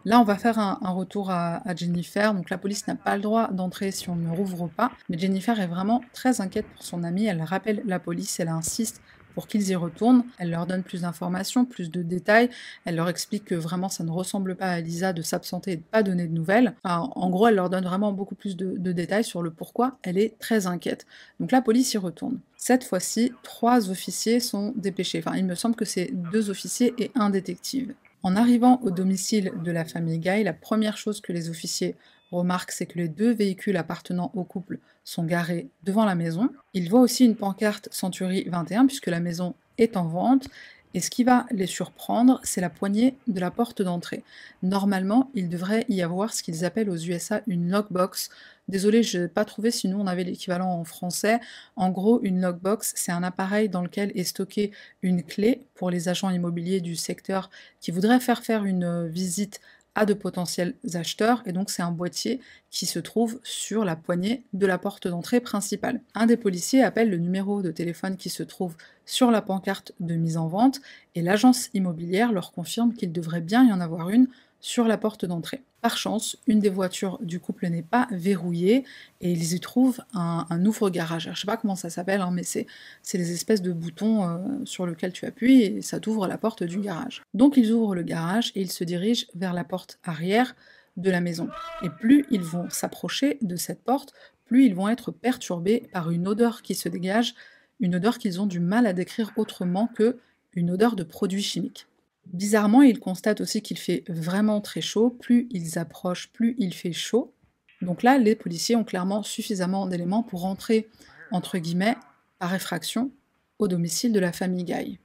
Là, 0.05 0.21
on 0.21 0.23
va 0.23 0.37
faire 0.37 0.57
un, 0.57 0.77
retour 0.89 1.31
à, 1.31 1.57
à, 1.67 1.75
Jennifer. 1.75 2.33
Donc 2.33 2.49
la 2.49 2.57
police 2.57 2.87
n'a 2.87 2.95
pas 2.95 3.17
le 3.17 3.21
droit 3.21 3.49
d'entrer 3.51 3.91
si 3.91 4.09
on 4.09 4.15
ne 4.15 4.29
rouvre 4.29 4.69
pas. 4.69 4.89
Mais 5.09 5.17
Jennifer 5.17 5.59
est 5.59 5.67
vraiment 5.67 6.01
très 6.13 6.39
inquiète 6.39 6.65
pour 6.65 6.83
son 6.83 7.03
amie. 7.03 7.25
Elle 7.25 7.41
rappelle 7.41 7.81
la 7.85 7.99
police, 7.99 8.39
elle 8.39 8.47
insiste 8.47 9.01
pour 9.37 9.45
qu'ils 9.45 9.69
y 9.69 9.75
retournent. 9.75 10.23
Elle 10.39 10.49
leur 10.49 10.65
donne 10.65 10.81
plus 10.81 11.01
d'informations, 11.01 11.63
plus 11.63 11.91
de 11.91 12.01
détails. 12.01 12.49
Elle 12.85 12.95
leur 12.95 13.07
explique 13.07 13.45
que 13.45 13.53
vraiment 13.53 13.87
ça 13.87 14.03
ne 14.03 14.09
ressemble 14.09 14.55
pas 14.55 14.71
à 14.71 14.79
Lisa 14.79 15.13
de 15.13 15.21
s'absenter 15.21 15.73
et 15.73 15.75
de 15.75 15.83
pas 15.83 16.01
donner 16.01 16.25
de 16.25 16.33
nouvelles. 16.33 16.73
en 16.83 17.29
gros, 17.29 17.47
elle 17.47 17.53
leur 17.53 17.69
donne 17.69 17.83
vraiment 17.83 18.11
beaucoup 18.11 18.33
plus 18.33 18.57
de, 18.57 18.75
de 18.75 18.91
détails 18.91 19.23
sur 19.23 19.43
le 19.43 19.51
pourquoi 19.51 19.99
elle 20.01 20.17
est 20.17 20.39
très 20.39 20.65
inquiète. 20.65 21.05
Donc 21.39 21.51
la 21.51 21.61
police 21.61 21.93
y 21.93 21.99
retourne. 21.99 22.39
Cette 22.55 22.83
fois-ci, 22.83 23.31
trois 23.43 23.91
officiers 23.91 24.39
sont 24.39 24.73
dépêchés. 24.75 25.19
Enfin, 25.23 25.37
il 25.37 25.45
me 25.45 25.53
semble 25.53 25.75
que 25.75 25.85
c'est 25.85 26.09
deux 26.31 26.49
officiers 26.49 26.95
et 26.97 27.11
un 27.13 27.29
détective. 27.29 27.93
En 28.23 28.35
arrivant 28.35 28.79
au 28.81 28.89
domicile 28.89 29.53
de 29.63 29.71
la 29.71 29.85
famille 29.85 30.17
Guy, 30.17 30.43
la 30.45 30.53
première 30.53 30.97
chose 30.97 31.21
que 31.21 31.31
les 31.31 31.51
officiers 31.51 31.95
remarquent, 32.31 32.71
c'est 32.71 32.85
que 32.85 32.97
les 32.97 33.07
deux 33.07 33.31
véhicules 33.31 33.77
appartenant 33.77 34.31
au 34.33 34.43
couple 34.43 34.79
sont 35.03 35.23
garés 35.23 35.69
devant 35.83 36.05
la 36.05 36.15
maison. 36.15 36.49
Ils 36.73 36.89
voient 36.89 37.01
aussi 37.01 37.25
une 37.25 37.35
pancarte 37.35 37.89
Century 37.91 38.45
21 38.49 38.87
puisque 38.87 39.07
la 39.07 39.19
maison 39.19 39.55
est 39.77 39.97
en 39.97 40.07
vente. 40.07 40.47
Et 40.93 40.99
ce 40.99 41.09
qui 41.09 41.23
va 41.23 41.45
les 41.51 41.67
surprendre, 41.67 42.39
c'est 42.43 42.61
la 42.61 42.69
poignée 42.69 43.17
de 43.27 43.39
la 43.39 43.51
porte 43.51 43.81
d'entrée. 43.81 44.23
Normalement, 44.63 45.29
il 45.35 45.49
devrait 45.49 45.85
y 45.89 46.01
avoir 46.01 46.33
ce 46.33 46.41
qu'ils 46.41 46.65
appellent 46.65 46.89
aux 46.89 46.97
USA 46.97 47.41
une 47.45 47.69
lockbox. 47.69 48.29
Désolé, 48.67 49.03
je 49.03 49.19
n'ai 49.19 49.27
pas 49.27 49.45
trouvé, 49.45 49.69
sinon 49.69 50.01
on 50.01 50.07
avait 50.07 50.23
l'équivalent 50.23 50.71
en 50.71 50.83
français. 50.85 51.39
En 51.75 51.89
gros, 51.91 52.19
une 52.23 52.41
lockbox, 52.41 52.93
c'est 52.95 53.11
un 53.11 53.21
appareil 53.21 53.69
dans 53.69 53.83
lequel 53.83 54.11
est 54.15 54.23
stockée 54.23 54.71
une 55.01 55.23
clé 55.23 55.61
pour 55.75 55.91
les 55.91 56.09
agents 56.09 56.29
immobiliers 56.29 56.81
du 56.81 56.95
secteur 56.95 57.49
qui 57.79 57.91
voudraient 57.91 58.19
faire 58.19 58.43
faire 58.43 58.63
une 58.63 59.07
visite 59.07 59.59
à 59.97 60.05
de 60.05 60.13
potentiels 60.13 60.75
acheteurs 60.93 61.41
et 61.47 61.51
donc 61.51 61.71
c'est 61.71 61.81
un 61.81 61.91
boîtier 61.91 62.39
qui 62.69 62.85
se 62.85 62.99
trouve 62.99 63.39
sur 63.43 63.83
la 63.83 63.95
poignée 63.95 64.43
de 64.53 64.67
la 64.67 64.77
porte 64.77 65.07
d'entrée 65.07 65.41
principale. 65.41 66.01
Un 66.13 66.27
des 66.27 66.37
policiers 66.37 66.83
appelle 66.83 67.09
le 67.09 67.17
numéro 67.17 67.63
de 67.63 67.71
téléphone 67.71 68.15
qui 68.15 68.29
se 68.29 68.43
trouve 68.43 68.77
sur 69.05 69.31
la 69.31 69.41
pancarte 69.41 69.93
de 69.99 70.13
mise 70.13 70.37
en 70.37 70.47
vente 70.47 70.81
et 71.15 71.23
l'agence 71.23 71.69
immobilière 71.73 72.31
leur 72.31 72.51
confirme 72.51 72.93
qu'il 72.93 73.11
devrait 73.11 73.41
bien 73.41 73.67
y 73.67 73.73
en 73.73 73.81
avoir 73.81 74.11
une 74.11 74.27
sur 74.67 74.85
la 74.85 74.97
porte 74.97 75.23
d'entrée. 75.23 75.63
Par 75.79 75.97
chance, 75.97 76.37
une 76.45 76.59
des 76.59 76.69
voitures 76.69 77.19
du 77.21 77.39
couple 77.39 77.67
n'est 77.69 77.81
pas 77.83 78.05
verrouillée 78.11 78.83
et 79.21 79.31
ils 79.31 79.53
y 79.53 79.59
trouvent 79.61 80.01
un, 80.13 80.65
ouvre-garage. 80.65 81.23
Je 81.23 81.29
ne 81.29 81.35
sais 81.35 81.45
pas 81.45 81.55
comment 81.55 81.77
ça 81.77 81.89
s'appelle, 81.89 82.19
hein, 82.19 82.31
mais 82.33 82.43
c'est 82.43 82.67
des 83.13 83.31
espèces 83.31 83.61
de 83.61 83.71
boutons 83.71 84.27
euh, 84.27 84.37
sur 84.65 84.85
lesquels 84.85 85.13
tu 85.13 85.25
appuies 85.25 85.61
et 85.61 85.81
ça 85.81 86.01
t'ouvre 86.01 86.27
la 86.27 86.37
porte 86.37 86.63
du 86.63 86.79
garage. 86.79 87.23
Donc 87.33 87.55
ils 87.55 87.71
ouvrent 87.71 87.95
le 87.95 88.03
garage 88.03 88.51
et 88.55 88.61
ils 88.61 88.71
se 88.71 88.83
dirigent 88.83 89.27
vers 89.35 89.53
la 89.53 89.63
porte 89.63 89.99
arrière 90.03 90.53
de 90.97 91.09
la 91.09 91.21
maison. 91.21 91.47
Et 91.81 91.89
plus 91.89 92.25
ils 92.29 92.43
vont 92.43 92.69
s'approcher 92.69 93.37
de 93.41 93.55
cette 93.55 93.85
porte, 93.85 94.13
plus 94.43 94.65
ils 94.65 94.75
vont 94.75 94.89
être 94.89 95.11
perturbés 95.11 95.87
par 95.93 96.11
une 96.11 96.27
odeur 96.27 96.61
qui 96.61 96.75
se 96.75 96.89
dégage, 96.89 97.35
une 97.79 97.95
odeur 97.95 98.17
qu'ils 98.17 98.41
ont 98.41 98.47
du 98.47 98.59
mal 98.59 98.85
à 98.85 98.91
décrire 98.91 99.31
autrement 99.37 99.87
que 99.87 100.17
une 100.55 100.71
odeur 100.71 100.97
de 100.97 101.03
produits 101.03 101.41
chimiques. 101.41 101.87
Bizarrement, 102.33 102.81
ils 102.81 102.99
constatent 102.99 103.41
aussi 103.41 103.61
qu'il 103.61 103.77
fait 103.77 104.03
vraiment 104.07 104.61
très 104.61 104.81
chaud. 104.81 105.09
Plus 105.09 105.47
ils 105.49 105.79
approchent, 105.79 106.31
plus 106.31 106.55
il 106.57 106.73
fait 106.73 106.93
chaud. 106.93 107.33
Donc 107.81 108.03
là, 108.03 108.17
les 108.17 108.35
policiers 108.35 108.75
ont 108.75 108.83
clairement 108.83 109.23
suffisamment 109.23 109.87
d'éléments 109.87 110.23
pour 110.23 110.41
rentrer, 110.41 110.87
entre 111.31 111.57
guillemets, 111.57 111.95
par 112.39 112.53
effraction, 112.53 113.11
au 113.59 113.67
domicile 113.67 114.13
de 114.13 114.19
la 114.19 114.31
famille 114.31 114.63
Guy. 114.63 114.99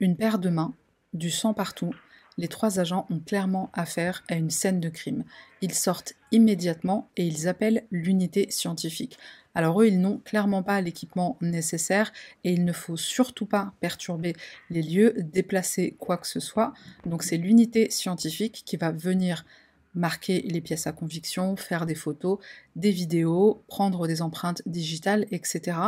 Une 0.00 0.16
paire 0.16 0.38
de 0.38 0.48
mains, 0.48 0.74
du 1.12 1.30
sang 1.30 1.52
partout, 1.52 1.94
les 2.38 2.48
trois 2.48 2.80
agents 2.80 3.06
ont 3.10 3.20
clairement 3.20 3.70
affaire 3.74 4.24
à 4.28 4.36
une 4.36 4.50
scène 4.50 4.80
de 4.80 4.88
crime. 4.88 5.24
Ils 5.60 5.74
sortent 5.74 6.14
immédiatement 6.32 7.10
et 7.16 7.26
ils 7.26 7.46
appellent 7.46 7.84
l'unité 7.90 8.50
scientifique. 8.50 9.18
Alors 9.54 9.82
eux, 9.82 9.86
ils 9.86 10.00
n'ont 10.00 10.18
clairement 10.18 10.62
pas 10.62 10.80
l'équipement 10.80 11.38
nécessaire 11.40 12.12
et 12.42 12.52
il 12.52 12.64
ne 12.64 12.72
faut 12.72 12.96
surtout 12.96 13.46
pas 13.46 13.72
perturber 13.80 14.34
les 14.70 14.82
lieux, 14.82 15.14
déplacer 15.18 15.94
quoi 16.00 16.16
que 16.16 16.26
ce 16.26 16.40
soit. 16.40 16.72
Donc 17.06 17.22
c'est 17.22 17.36
l'unité 17.36 17.90
scientifique 17.90 18.62
qui 18.64 18.76
va 18.76 18.90
venir 18.90 19.44
marquer 19.94 20.42
les 20.42 20.60
pièces 20.60 20.86
à 20.86 20.92
conviction, 20.92 21.56
faire 21.56 21.86
des 21.86 21.94
photos, 21.94 22.38
des 22.76 22.90
vidéos, 22.90 23.62
prendre 23.66 24.06
des 24.06 24.22
empreintes 24.22 24.62
digitales, 24.66 25.26
etc. 25.30 25.78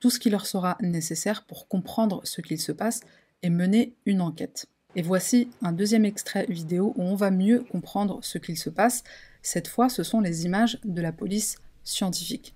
Tout 0.00 0.10
ce 0.10 0.18
qui 0.18 0.30
leur 0.30 0.46
sera 0.46 0.76
nécessaire 0.80 1.44
pour 1.44 1.68
comprendre 1.68 2.20
ce 2.24 2.40
qu'il 2.40 2.60
se 2.60 2.72
passe 2.72 3.00
et 3.42 3.50
mener 3.50 3.94
une 4.06 4.20
enquête. 4.20 4.66
Et 4.94 5.02
voici 5.02 5.50
un 5.62 5.72
deuxième 5.72 6.04
extrait 6.04 6.46
vidéo 6.48 6.92
où 6.96 7.02
on 7.02 7.14
va 7.14 7.30
mieux 7.30 7.60
comprendre 7.60 8.18
ce 8.22 8.38
qu'il 8.38 8.56
se 8.56 8.70
passe. 8.70 9.04
Cette 9.42 9.68
fois, 9.68 9.88
ce 9.88 10.02
sont 10.02 10.20
les 10.20 10.44
images 10.44 10.78
de 10.84 11.00
la 11.00 11.12
police 11.12 11.56
scientifique. 11.84 12.54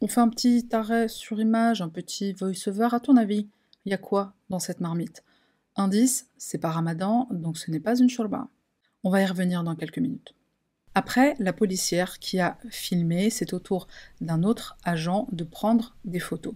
On 0.00 0.08
fait 0.08 0.20
un 0.20 0.28
petit 0.28 0.68
arrêt 0.72 1.08
sur 1.08 1.40
image, 1.40 1.80
un 1.80 1.88
petit 1.88 2.32
voice-over. 2.32 2.88
À 2.92 3.00
ton 3.00 3.16
avis, 3.16 3.48
il 3.84 3.90
y 3.90 3.94
a 3.94 3.98
quoi 3.98 4.34
dans 4.50 4.58
cette 4.58 4.80
marmite? 4.80 5.24
Indice, 5.76 6.28
c'est 6.36 6.58
pas 6.58 6.70
ramadan, 6.70 7.26
donc 7.30 7.58
ce 7.58 7.70
n'est 7.70 7.80
pas 7.80 7.98
une 7.98 8.08
shorba. 8.08 8.48
On 9.06 9.10
va 9.10 9.20
y 9.20 9.26
revenir 9.26 9.62
dans 9.62 9.76
quelques 9.76 9.98
minutes. 9.98 10.34
Après, 10.94 11.34
la 11.38 11.52
policière 11.52 12.18
qui 12.18 12.40
a 12.40 12.56
filmé, 12.70 13.28
c'est 13.28 13.52
au 13.52 13.58
tour 13.58 13.86
d'un 14.22 14.42
autre 14.42 14.78
agent 14.82 15.28
de 15.30 15.44
prendre 15.44 15.94
des 16.06 16.20
photos. 16.20 16.54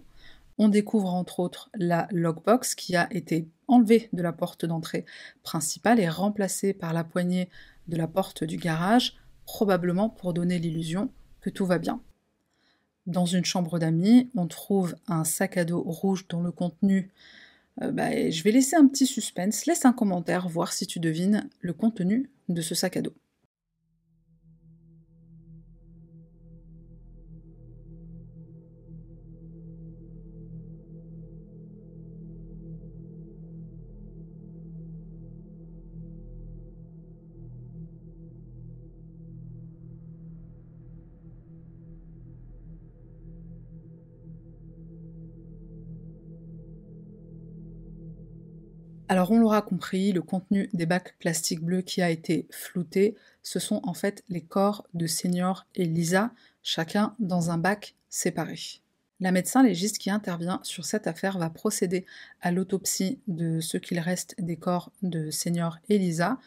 On 0.57 0.67
découvre 0.67 1.13
entre 1.13 1.41
autres 1.41 1.69
la 1.75 2.07
logbox 2.09 2.73
qui 2.73 2.95
a 2.95 3.07
été 3.13 3.47
enlevée 3.67 4.09
de 4.13 4.23
la 4.23 4.33
porte 4.33 4.65
d'entrée 4.65 5.05
principale 5.43 5.99
et 5.99 6.09
remplacée 6.09 6.73
par 6.73 6.91
la 6.91 7.03
poignée 7.03 7.49
de 7.87 7.97
la 7.97 8.07
porte 8.07 8.43
du 8.43 8.57
garage, 8.57 9.17
probablement 9.45 10.09
pour 10.09 10.33
donner 10.33 10.57
l'illusion 10.57 11.11
que 11.41 11.51
tout 11.51 11.67
va 11.67 11.77
bien. 11.77 12.01
Dans 13.05 13.25
une 13.25 13.45
chambre 13.45 13.77
d'amis, 13.77 14.31
on 14.35 14.47
trouve 14.47 14.95
un 15.07 15.23
sac 15.23 15.55
à 15.57 15.65
dos 15.65 15.83
rouge 15.83 16.27
dont 16.27 16.41
le 16.41 16.51
contenu 16.51 17.11
euh, 17.81 17.91
bah, 17.91 18.29
je 18.29 18.43
vais 18.43 18.51
laisser 18.51 18.75
un 18.75 18.87
petit 18.87 19.05
suspense, 19.05 19.65
laisse 19.65 19.85
un 19.85 19.93
commentaire, 19.93 20.47
voir 20.47 20.73
si 20.73 20.87
tu 20.87 20.99
devines 20.99 21.49
le 21.61 21.73
contenu 21.73 22.29
de 22.49 22.61
ce 22.61 22.75
sac 22.75 22.97
à 22.97 23.01
dos. 23.01 23.13
Alors 49.19 49.31
on 49.31 49.39
l'aura 49.39 49.61
compris, 49.61 50.13
le 50.13 50.21
contenu 50.21 50.69
des 50.71 50.85
bacs 50.85 51.13
plastiques 51.19 51.59
bleus 51.59 51.81
qui 51.81 52.01
a 52.01 52.09
été 52.09 52.47
flouté, 52.51 53.17
ce 53.43 53.59
sont 53.59 53.81
en 53.83 53.93
fait 53.93 54.23
les 54.29 54.39
corps 54.39 54.87
de 54.93 55.07
Senior 55.07 55.65
et 55.75 55.83
Lisa, 55.83 56.31
chacun 56.63 57.17
dans 57.19 57.51
un 57.51 57.57
bac 57.57 57.95
séparé. 58.07 58.57
La 59.19 59.33
médecin 59.33 59.61
légiste 59.61 59.97
qui 59.97 60.09
intervient 60.09 60.61
sur 60.63 60.85
cette 60.85 61.05
affaire 61.05 61.37
va 61.37 61.49
procéder 61.49 62.05
à 62.39 62.53
l'autopsie 62.53 63.19
de 63.27 63.59
ce 63.59 63.75
qu'il 63.75 63.99
reste 63.99 64.35
des 64.39 64.55
corps 64.55 64.89
de 65.01 65.31
Senior 65.31 65.79
et 65.89 65.97
Lisa. 65.97 66.37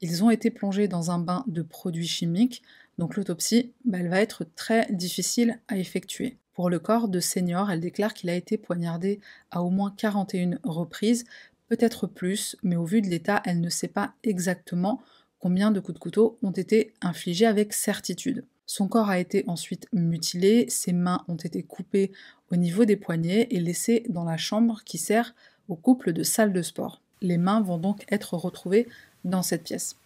Ils 0.00 0.22
ont 0.22 0.30
été 0.30 0.52
plongés 0.52 0.86
dans 0.86 1.10
un 1.10 1.18
bain 1.18 1.42
de 1.48 1.62
produits 1.62 2.06
chimiques, 2.06 2.62
donc 2.96 3.16
l'autopsie 3.16 3.72
bah, 3.84 4.04
va 4.04 4.20
être 4.20 4.46
très 4.54 4.86
difficile 4.92 5.58
à 5.66 5.78
effectuer. 5.78 6.36
Pour 6.60 6.68
le 6.68 6.78
corps 6.78 7.08
de 7.08 7.20
Senior, 7.20 7.70
elle 7.70 7.80
déclare 7.80 8.12
qu'il 8.12 8.28
a 8.28 8.34
été 8.34 8.58
poignardé 8.58 9.20
à 9.50 9.62
au 9.62 9.70
moins 9.70 9.94
41 9.96 10.58
reprises, 10.62 11.24
peut-être 11.70 12.08
plus, 12.08 12.56
mais 12.62 12.76
au 12.76 12.84
vu 12.84 13.00
de 13.00 13.06
l'état, 13.06 13.40
elle 13.46 13.60
ne 13.60 13.70
sait 13.70 13.88
pas 13.88 14.12
exactement 14.24 15.00
combien 15.38 15.70
de 15.70 15.80
coups 15.80 15.94
de 15.94 16.00
couteau 16.00 16.36
ont 16.42 16.50
été 16.50 16.92
infligés 17.00 17.46
avec 17.46 17.72
certitude. 17.72 18.44
Son 18.66 18.88
corps 18.88 19.08
a 19.08 19.18
été 19.18 19.44
ensuite 19.46 19.86
mutilé, 19.92 20.66
ses 20.68 20.92
mains 20.92 21.24
ont 21.28 21.36
été 21.36 21.62
coupées 21.62 22.12
au 22.52 22.56
niveau 22.56 22.84
des 22.84 22.96
poignets 22.96 23.46
et 23.50 23.60
laissées 23.60 24.04
dans 24.08 24.24
la 24.24 24.36
chambre 24.36 24.82
qui 24.84 24.98
sert 24.98 25.34
au 25.68 25.76
couple 25.76 26.12
de 26.12 26.24
salle 26.24 26.52
de 26.52 26.62
sport. 26.62 27.00
Les 27.22 27.38
mains 27.38 27.60
vont 27.60 27.78
donc 27.78 28.04
être 28.10 28.34
retrouvées 28.34 28.88
dans 29.24 29.42
cette 29.42 29.62
pièce. 29.62 29.96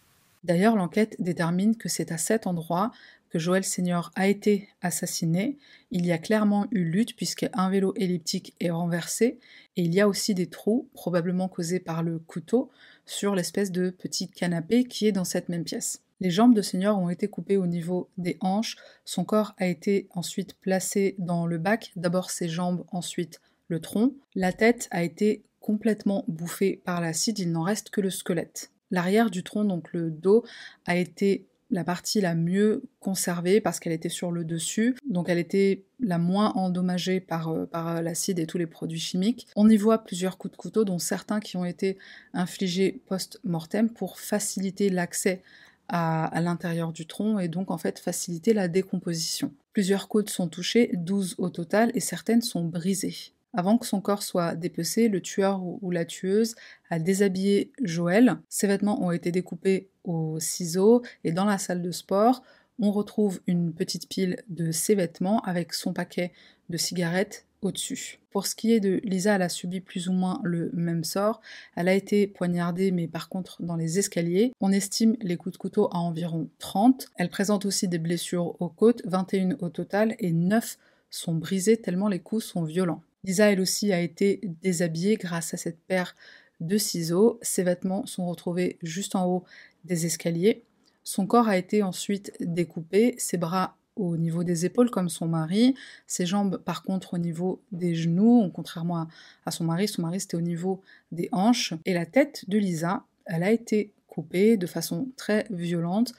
D'ailleurs, 0.43 0.75
l'enquête 0.75 1.15
détermine 1.17 1.75
que 1.75 1.89
c'est 1.89 2.11
à 2.11 2.17
cet 2.19 2.45
endroit 2.45 2.91
Joël 3.39 3.63
Senior 3.63 4.11
a 4.15 4.27
été 4.27 4.69
assassiné. 4.81 5.57
Il 5.91 6.05
y 6.05 6.11
a 6.11 6.17
clairement 6.17 6.67
eu 6.71 6.83
lutte 6.83 7.15
puisque 7.15 7.49
un 7.53 7.69
vélo 7.69 7.93
elliptique 7.95 8.55
est 8.59 8.69
renversé 8.69 9.39
et 9.75 9.83
il 9.83 9.93
y 9.93 10.01
a 10.01 10.07
aussi 10.07 10.33
des 10.33 10.47
trous, 10.47 10.89
probablement 10.93 11.47
causés 11.47 11.79
par 11.79 12.03
le 12.03 12.19
couteau, 12.19 12.69
sur 13.05 13.35
l'espèce 13.35 13.71
de 13.71 13.89
petit 13.89 14.29
canapé 14.29 14.83
qui 14.83 15.07
est 15.07 15.11
dans 15.11 15.25
cette 15.25 15.49
même 15.49 15.63
pièce. 15.63 16.01
Les 16.21 16.31
jambes 16.31 16.55
de 16.55 16.61
Senior 16.61 16.97
ont 16.97 17.09
été 17.09 17.27
coupées 17.27 17.57
au 17.57 17.67
niveau 17.67 18.09
des 18.17 18.37
hanches, 18.39 18.77
son 19.03 19.25
corps 19.25 19.53
a 19.57 19.67
été 19.67 20.07
ensuite 20.11 20.53
placé 20.55 21.15
dans 21.19 21.45
le 21.45 21.57
bac, 21.57 21.91
d'abord 21.97 22.31
ses 22.31 22.47
jambes, 22.47 22.85
ensuite 22.91 23.41
le 23.67 23.81
tronc. 23.81 24.13
La 24.33 24.53
tête 24.53 24.87
a 24.91 25.03
été 25.03 25.43
complètement 25.59 26.23
bouffée 26.27 26.81
par 26.85 27.01
l'acide, 27.01 27.39
il 27.39 27.51
n'en 27.51 27.63
reste 27.63 27.89
que 27.89 27.99
le 27.99 28.09
squelette. 28.09 28.71
L'arrière 28.91 29.29
du 29.29 29.43
tronc, 29.43 29.65
donc 29.65 29.91
le 29.91 30.09
dos, 30.09 30.45
a 30.85 30.95
été 30.95 31.47
la 31.75 31.83
partie 31.83 32.21
la 32.21 32.33
mieux 32.33 32.83
conservée 32.99 33.61
parce 33.61 33.79
qu'elle 33.79 33.93
était 33.93 34.09
sur 34.09 34.31
le 34.31 34.43
dessus, 34.43 34.95
donc 35.07 35.29
elle 35.29 35.37
était 35.37 35.83
la 35.99 36.17
moins 36.17 36.53
endommagée 36.53 37.19
par, 37.19 37.49
euh, 37.49 37.65
par 37.65 38.01
l'acide 38.01 38.39
et 38.39 38.47
tous 38.47 38.57
les 38.57 38.65
produits 38.65 38.99
chimiques. 38.99 39.47
On 39.55 39.69
y 39.69 39.77
voit 39.77 39.99
plusieurs 39.99 40.37
coups 40.37 40.53
de 40.53 40.57
couteau, 40.57 40.85
dont 40.85 40.97
certains 40.97 41.39
qui 41.39 41.57
ont 41.57 41.65
été 41.65 41.97
infligés 42.33 43.01
post-mortem 43.07 43.89
pour 43.89 44.19
faciliter 44.19 44.89
l'accès 44.89 45.43
à, 45.87 46.25
à 46.25 46.41
l'intérieur 46.41 46.91
du 46.91 47.05
tronc 47.05 47.37
et 47.37 47.47
donc 47.47 47.69
en 47.69 47.77
fait 47.77 47.99
faciliter 47.99 48.53
la 48.53 48.67
décomposition. 48.67 49.51
Plusieurs 49.73 50.07
côtes 50.07 50.29
sont 50.29 50.47
touchées, 50.47 50.91
12 50.93 51.35
au 51.37 51.49
total, 51.49 51.91
et 51.93 51.99
certaines 51.99 52.41
sont 52.41 52.63
brisées. 52.63 53.34
Avant 53.57 53.77
que 53.77 53.87
son 53.87 54.01
corps 54.01 54.21
soit 54.21 54.53
dépecé, 54.55 55.07
le 55.07 55.21
tueur 55.21 55.61
ou 55.63 55.89
la 55.89 56.03
tueuse 56.03 56.55
a 56.89 56.99
déshabillé 56.99 57.71
Joël. 57.81 58.37
Ses 58.49 58.67
vêtements 58.67 59.01
ont 59.01 59.11
été 59.11 59.31
découpés 59.31 59.87
au 60.03 60.39
ciseau 60.41 61.03
et 61.23 61.31
dans 61.31 61.45
la 61.45 61.57
salle 61.57 61.81
de 61.81 61.91
sport, 61.91 62.43
on 62.79 62.91
retrouve 62.91 63.39
une 63.47 63.73
petite 63.73 64.09
pile 64.09 64.43
de 64.49 64.71
ses 64.71 64.95
vêtements 64.95 65.41
avec 65.43 65.73
son 65.73 65.93
paquet 65.93 66.33
de 66.69 66.75
cigarettes 66.75 67.45
au-dessus. 67.61 68.19
Pour 68.31 68.45
ce 68.45 68.55
qui 68.55 68.73
est 68.73 68.81
de 68.81 68.99
Lisa, 69.05 69.35
elle 69.35 69.41
a 69.41 69.49
subi 69.49 69.79
plus 69.79 70.09
ou 70.09 70.11
moins 70.11 70.41
le 70.43 70.69
même 70.73 71.05
sort. 71.05 71.39
Elle 71.77 71.87
a 71.87 71.93
été 71.93 72.27
poignardée, 72.27 72.91
mais 72.91 73.07
par 73.07 73.29
contre 73.29 73.63
dans 73.63 73.77
les 73.77 73.97
escaliers. 73.97 74.51
On 74.59 74.73
estime 74.73 75.15
les 75.21 75.37
coups 75.37 75.53
de 75.53 75.57
couteau 75.57 75.87
à 75.93 75.99
environ 75.99 76.49
30. 76.59 77.07
Elle 77.15 77.29
présente 77.29 77.65
aussi 77.65 77.87
des 77.87 77.99
blessures 77.99 78.61
aux 78.61 78.69
côtes, 78.69 79.01
21 79.05 79.55
au 79.59 79.69
total, 79.69 80.17
et 80.19 80.33
9 80.33 80.77
sont 81.09 81.35
brisées 81.35 81.77
tellement 81.77 82.09
les 82.09 82.19
coups 82.19 82.43
sont 82.43 82.63
violents. 82.63 83.01
Lisa, 83.25 83.51
elle 83.51 83.59
aussi, 83.59 83.91
a 83.91 83.99
été 83.99 84.39
déshabillée 84.61 85.15
grâce 85.15 85.53
à 85.53 85.57
cette 85.57 85.79
paire 85.79 86.15
de 86.59 86.77
ciseaux. 86.77 87.39
Ses 87.41 87.63
vêtements 87.63 88.05
sont 88.05 88.27
retrouvés 88.27 88.77
juste 88.83 89.15
en 89.15 89.25
haut 89.27 89.43
des 89.83 90.05
escaliers. 90.05 90.63
Son 91.03 91.25
corps 91.25 91.47
a 91.47 91.57
été 91.57 91.83
ensuite 91.83 92.33
découpé, 92.39 93.15
ses 93.17 93.37
bras 93.37 93.77
au 93.95 94.17
niveau 94.17 94.43
des 94.43 94.65
épaules 94.65 94.89
comme 94.89 95.09
son 95.09 95.27
mari, 95.27 95.75
ses 96.05 96.25
jambes 96.25 96.57
par 96.57 96.83
contre 96.83 97.13
au 97.13 97.17
niveau 97.17 97.61
des 97.71 97.95
genoux, 97.95 98.51
contrairement 98.53 99.07
à, 99.45 99.51
son 99.51 99.63
mari, 99.63 99.87
son 99.87 100.01
mari 100.01 100.19
c'était 100.19 100.35
au 100.35 100.41
niveau 100.41 100.81
des 101.11 101.29
hanches, 101.31 101.73
et 101.85 101.93
la 101.93 102.05
tête 102.05 102.43
de 102.49 102.57
Lisa, 102.57 103.03
elle 103.25 103.43
a 103.43 103.51
été 103.51 103.93
coupée 104.07 104.57
de 104.57 104.67
façon 104.67 105.07
très 105.15 105.45
violente 105.49 106.13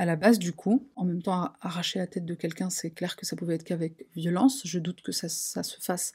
à 0.00 0.06
la 0.06 0.16
base 0.16 0.38
du 0.38 0.54
cou. 0.54 0.88
En 0.96 1.04
même 1.04 1.20
temps, 1.20 1.52
arracher 1.60 1.98
la 1.98 2.06
tête 2.06 2.24
de 2.24 2.34
quelqu'un, 2.34 2.70
c'est 2.70 2.90
clair 2.90 3.16
que 3.16 3.26
ça 3.26 3.36
pouvait 3.36 3.56
être 3.56 3.64
qu'avec 3.64 4.06
violence. 4.16 4.62
Je 4.64 4.78
doute 4.78 5.02
que 5.02 5.12
ça, 5.12 5.28
ça 5.28 5.62
se 5.62 5.78
fasse 5.78 6.14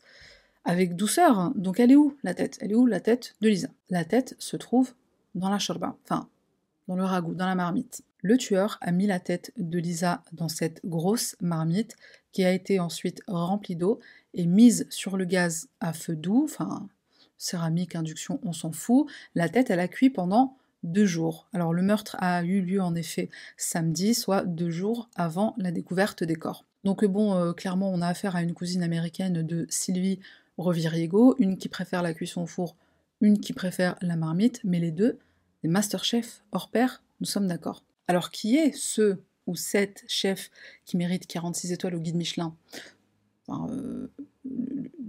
avec 0.63 0.95
douceur. 0.95 1.37
Hein. 1.37 1.53
Donc 1.55 1.79
elle 1.79 1.91
est 1.91 1.95
où 1.95 2.17
la 2.23 2.33
tête? 2.33 2.57
Elle 2.61 2.71
est 2.71 2.75
où 2.75 2.87
la 2.87 2.99
tête 2.99 3.35
de 3.41 3.47
Lisa? 3.47 3.67
La 3.91 4.03
tête 4.03 4.35
se 4.39 4.57
trouve 4.57 4.95
dans 5.35 5.49
la 5.49 5.59
shorba, 5.59 5.95
enfin 6.03 6.27
dans 6.87 6.95
le 6.95 7.03
ragoût, 7.03 7.35
dans 7.35 7.45
la 7.45 7.53
marmite. 7.53 8.03
Le 8.23 8.37
tueur 8.37 8.79
a 8.81 8.91
mis 8.91 9.05
la 9.05 9.19
tête 9.19 9.51
de 9.55 9.77
Lisa 9.77 10.23
dans 10.33 10.49
cette 10.49 10.83
grosse 10.83 11.35
marmite 11.39 11.95
qui 12.31 12.43
a 12.43 12.51
été 12.51 12.79
ensuite 12.79 13.21
remplie 13.27 13.75
d'eau 13.75 13.99
et 14.33 14.47
mise 14.47 14.87
sur 14.89 15.15
le 15.15 15.25
gaz 15.25 15.69
à 15.79 15.93
feu 15.93 16.15
doux, 16.15 16.45
enfin 16.45 16.89
céramique, 17.37 17.95
induction, 17.95 18.39
on 18.41 18.51
s'en 18.51 18.71
fout. 18.71 19.07
La 19.35 19.47
tête, 19.47 19.69
elle 19.69 19.79
a 19.79 19.87
cuit 19.87 20.09
pendant 20.09 20.57
deux 20.85 21.05
jours. 21.05 21.47
Alors 21.53 21.73
le 21.73 21.81
meurtre 21.81 22.15
a 22.19 22.43
eu 22.43 22.61
lieu 22.61 22.81
en 22.81 22.95
effet 22.95 23.29
samedi, 23.57 24.13
soit 24.13 24.45
deux 24.45 24.69
jours 24.69 25.09
avant 25.15 25.55
la 25.57 25.71
découverte 25.71 26.23
des 26.23 26.35
corps. 26.35 26.65
Donc 26.83 27.03
bon, 27.03 27.35
euh, 27.35 27.53
clairement, 27.53 27.91
on 27.91 28.01
a 28.01 28.07
affaire 28.07 28.35
à 28.35 28.43
une 28.43 28.53
cousine 28.53 28.83
américaine 28.83 29.41
de 29.41 29.65
Sylvie 29.69 30.19
Reviriego, 30.57 31.35
une 31.39 31.57
qui 31.57 31.67
préfère 31.67 32.01
la 32.01 32.13
cuisson 32.13 32.43
au 32.43 32.47
four, 32.47 32.75
une 33.21 33.39
qui 33.39 33.53
préfère 33.53 33.95
la 34.01 34.15
marmite, 34.15 34.61
mais 34.63 34.79
les 34.79 34.91
deux, 34.91 35.17
des 35.63 35.69
masterchefs 35.69 36.43
hors 36.51 36.69
pair, 36.69 37.01
nous 37.19 37.25
sommes 37.25 37.47
d'accord. 37.47 37.83
Alors 38.07 38.29
qui 38.29 38.55
est 38.55 38.71
ce 38.71 39.17
ou 39.47 39.55
cette 39.55 40.03
chef 40.07 40.49
qui 40.85 40.97
mérite 40.97 41.27
46 41.27 41.71
étoiles 41.71 41.95
au 41.95 41.99
guide 41.99 42.15
Michelin? 42.15 42.55
Euh, 43.49 44.07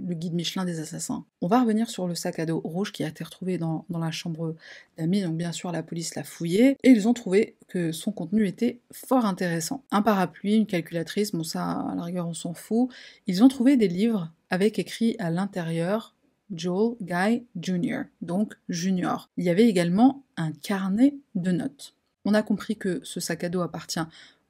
le 0.07 0.15
guide 0.15 0.35
Michelin 0.35 0.65
des 0.65 0.81
assassins. 0.81 1.25
On 1.41 1.49
va 1.49 1.61
revenir 1.61 1.91
sur 1.91 2.07
le 2.07 2.15
sac 2.15 2.39
à 2.39 2.47
dos 2.47 2.61
rouge 2.61 2.93
qui 2.93 3.05
a 3.05 3.09
été 3.09 3.25
retrouvé 3.25 3.59
dans, 3.59 3.85
la 3.91 4.11
chambre 4.11 4.55
d'amis, 4.97 5.23
donc 5.23 5.37
bien 5.37 5.53
sûr 5.53 5.73
la 5.73 5.83
police 5.83 6.15
l'a 6.15 6.23
fouillé, 6.23 6.77
et 6.83 6.91
ils 6.91 7.09
ont 7.09 7.13
trouvé 7.13 7.57
que 7.69 7.93
son 7.93 8.13
contenu 8.13 8.47
était 8.47 8.81
fort 8.93 9.27
intéressant. 9.27 9.83
Un 9.91 10.03
parapluie, 10.03 10.55
une 10.55 10.67
calculatrice, 10.67 11.33
bon 11.33 11.43
ça 11.43 11.65
à 11.65 11.95
la 11.95 12.03
rigueur 12.03 12.29
on 12.29 12.35
s'en 12.35 12.55
fout. 12.55 12.89
Ils 13.27 13.43
ont 13.43 13.49
trouvé 13.49 13.77
des 13.77 13.89
livres 13.89 14.31
avec 14.51 14.79
écrit 14.79 15.17
à 15.19 15.31
l'intérieur 15.31 16.15
Joel 16.55 16.97
Guy 17.03 17.45
Jr., 17.61 18.03
donc 18.23 18.55
Junior. 18.69 19.29
Il 19.37 19.45
y 19.45 19.51
avait 19.51 19.69
également 19.69 20.23
un 20.37 20.53
carnet 20.53 21.17
de 21.35 21.51
notes. 21.51 21.95
On 22.25 22.35
a 22.35 22.43
compris 22.43 22.77
que 22.77 23.01
ce 23.03 23.19
sac 23.19 23.45
à 23.45 23.49
dos 23.49 23.63
appartient 23.63 24.01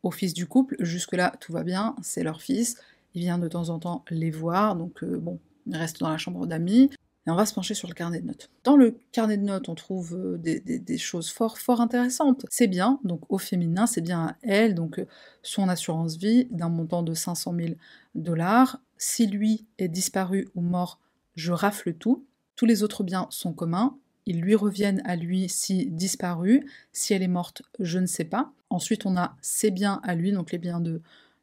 au 0.03 0.11
fils 0.11 0.35
du 0.35 0.47
couple, 0.47 0.77
jusque-là 0.79 1.35
tout 1.41 1.53
va 1.53 1.65
bien, 1.65 1.97
c'est 2.03 2.23
leur 2.23 2.41
fils, 2.41 2.77
il 3.15 3.23
vient 3.23 3.39
de 3.39 3.49
temps 3.49 3.71
en 3.71 3.79
temps 3.79 4.05
les 4.11 4.31
voir, 4.31 4.77
donc 4.77 5.03
euh, 5.03 5.19
bon, 5.19 5.39
reste 5.73 6.01
dans 6.01 6.11
la 6.11 6.19
chambre 6.19 6.47
d'amis. 6.47 6.91
Et 7.27 7.31
on 7.31 7.35
va 7.35 7.45
se 7.45 7.55
pencher 7.55 7.75
sur 7.75 7.89
le 7.89 7.95
carnet 7.95 8.21
de 8.21 8.27
notes. 8.27 8.51
Dans 8.63 8.77
le 8.77 8.99
carnet 9.11 9.37
de 9.37 9.43
notes, 9.43 9.69
on 9.69 9.75
trouve 9.75 10.15
euh, 10.15 10.39
des, 10.39 10.99
choses 10.99 11.29
fort, 11.31 11.59
fort 11.59 11.81
intéressantes. 11.81 12.47
C'est 12.51 12.69
bien, 12.69 13.01
donc 13.03 13.23
au 13.29 13.39
féminin, 13.39 13.87
c'est 13.87 14.01
bien 14.01 14.27
à 14.29 14.37
elle, 14.43 14.77
donc 14.77 15.01
euh, 15.01 15.07
son 15.43 15.69
assurance 15.69 16.19
vie 16.19 16.47
d'un 16.53 16.69
montant 16.69 17.03
de 17.03 17.15
500 17.15 17.55
000 17.59 17.75
dollars. 18.15 18.81
Si 18.97 19.27
lui 19.27 19.67
est 19.79 19.89
disparu 19.89 20.49
ou 20.55 20.61
mort, 20.61 21.01
je 21.35 21.51
rafle 21.51 21.95
tout. 21.95 22.25
Tous 22.55 22.65
les 22.65 22.85
autres 22.85 23.03
biens 23.03 23.27
sont 23.31 23.53
communs. 23.53 23.97
Ils 24.27 24.41
lui 24.41 24.55
reviennent 24.55 25.03
à 25.05 25.17
lui 25.17 25.49
si 25.49 25.87
disparu. 25.87 26.65
Si 26.93 27.13
elle 27.13 27.23
est 27.23 27.29
morte, 27.29 27.63
je 27.81 27.99
ne 27.99 28.07
sais 28.07 28.25
pas. 28.25 28.53
Ensuite, 28.71 29.05
on 29.05 29.17
a 29.17 29.37
ses 29.41 29.73
biens 29.73 30.01
à 30.05 30.15
lui, 30.15 30.31
donc 30.31 30.53
les 30.53 30.59
biens 30.59 30.81
de, 30.81 31.03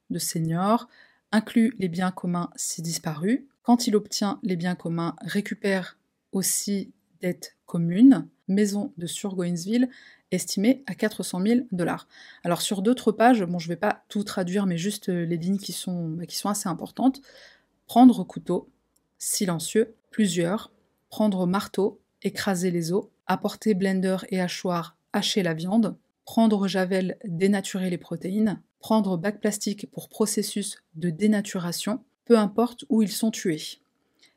de 0.09 0.19
senior 0.19 0.87
inclut 1.33 1.73
les 1.79 1.89
biens 1.89 2.11
communs 2.11 2.51
si 2.55 2.81
disparus. 2.81 3.41
Quand 3.63 3.87
il 3.87 3.95
obtient 3.95 4.39
les 4.43 4.57
biens 4.57 4.75
communs, 4.75 5.15
récupère 5.21 5.97
aussi 6.33 6.91
dettes 7.21 7.55
communes, 7.65 8.27
maison 8.49 8.93
de 8.97 9.07
Surgoinsville, 9.07 9.89
estimée 10.31 10.83
à 10.85 10.95
400 10.95 11.41
000 11.41 11.59
dollars. 11.71 12.07
Alors 12.43 12.61
sur 12.61 12.81
d'autres 12.81 13.13
pages, 13.13 13.45
je 13.57 13.67
vais 13.67 13.77
pas 13.77 14.03
tout 14.09 14.23
traduire, 14.23 14.65
mais 14.65 14.77
juste 14.77 15.09
euh, 15.09 15.25
les 15.25 15.37
lignes 15.37 15.57
qui 15.57 15.71
sont, 15.71 16.09
bah, 16.09 16.25
qui 16.25 16.35
sont 16.35 16.49
assez 16.49 16.67
importantes. 16.67 17.21
Prendre 17.87 18.23
couteau, 18.25 18.69
silencieux, 19.17 19.95
plusieurs, 20.11 20.71
prendre 21.09 21.45
marteau, 21.45 22.01
écraser 22.21 22.69
les 22.69 22.91
os, 22.91 23.05
apporter 23.27 23.75
blender 23.75 24.17
et 24.29 24.41
hachoir, 24.41 24.97
hacher 25.13 25.41
la 25.41 25.53
viande, 25.53 25.95
prendre 26.25 26.67
javel, 26.67 27.17
dénaturer 27.23 27.89
les 27.89 27.97
protéines, 27.97 28.61
prendre 28.79 29.17
bac 29.17 29.39
plastique 29.39 29.89
pour 29.91 30.09
processus 30.09 30.83
de 30.95 31.09
dénaturation, 31.09 32.03
peu 32.25 32.37
importe 32.37 32.85
où 32.89 33.01
ils 33.01 33.11
sont 33.11 33.31
tués. 33.31 33.79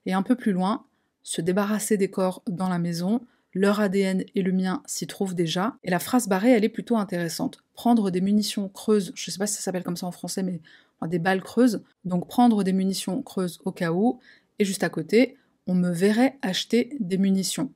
Et 0.06 0.12
un 0.12 0.22
peu 0.22 0.36
plus 0.36 0.52
loin, 0.52 0.84
se 1.22 1.40
débarrasser 1.40 1.96
des 1.96 2.10
corps 2.10 2.42
dans 2.46 2.68
la 2.68 2.78
maison, 2.78 3.20
leur 3.52 3.80
ADN 3.80 4.24
et 4.34 4.42
le 4.42 4.52
mien 4.52 4.82
s'y 4.86 5.06
trouvent 5.06 5.34
déjà. 5.34 5.76
Et 5.82 5.90
la 5.90 5.98
phrase 5.98 6.28
barrée, 6.28 6.50
elle 6.50 6.64
est 6.64 6.68
plutôt 6.68 6.96
intéressante. 6.96 7.58
Prendre 7.74 8.10
des 8.10 8.20
munitions 8.20 8.68
creuses, 8.68 9.12
je 9.14 9.28
ne 9.28 9.32
sais 9.32 9.38
pas 9.38 9.46
si 9.46 9.54
ça 9.54 9.62
s'appelle 9.62 9.82
comme 9.82 9.96
ça 9.96 10.06
en 10.06 10.12
français, 10.12 10.42
mais 10.42 10.60
des 11.06 11.18
balles 11.18 11.42
creuses. 11.42 11.82
Donc 12.04 12.28
prendre 12.28 12.62
des 12.62 12.72
munitions 12.72 13.22
creuses 13.22 13.60
au 13.64 13.72
cas 13.72 13.92
où. 13.92 14.20
Et 14.58 14.64
juste 14.64 14.84
à 14.84 14.88
côté, 14.88 15.36
on 15.66 15.74
me 15.74 15.90
verrait 15.90 16.38
acheter 16.42 16.96
des 17.00 17.18
munitions. 17.18 17.72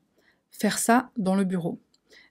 Faire 0.50 0.78
ça 0.78 1.10
dans 1.16 1.34
le 1.34 1.44
bureau. 1.44 1.80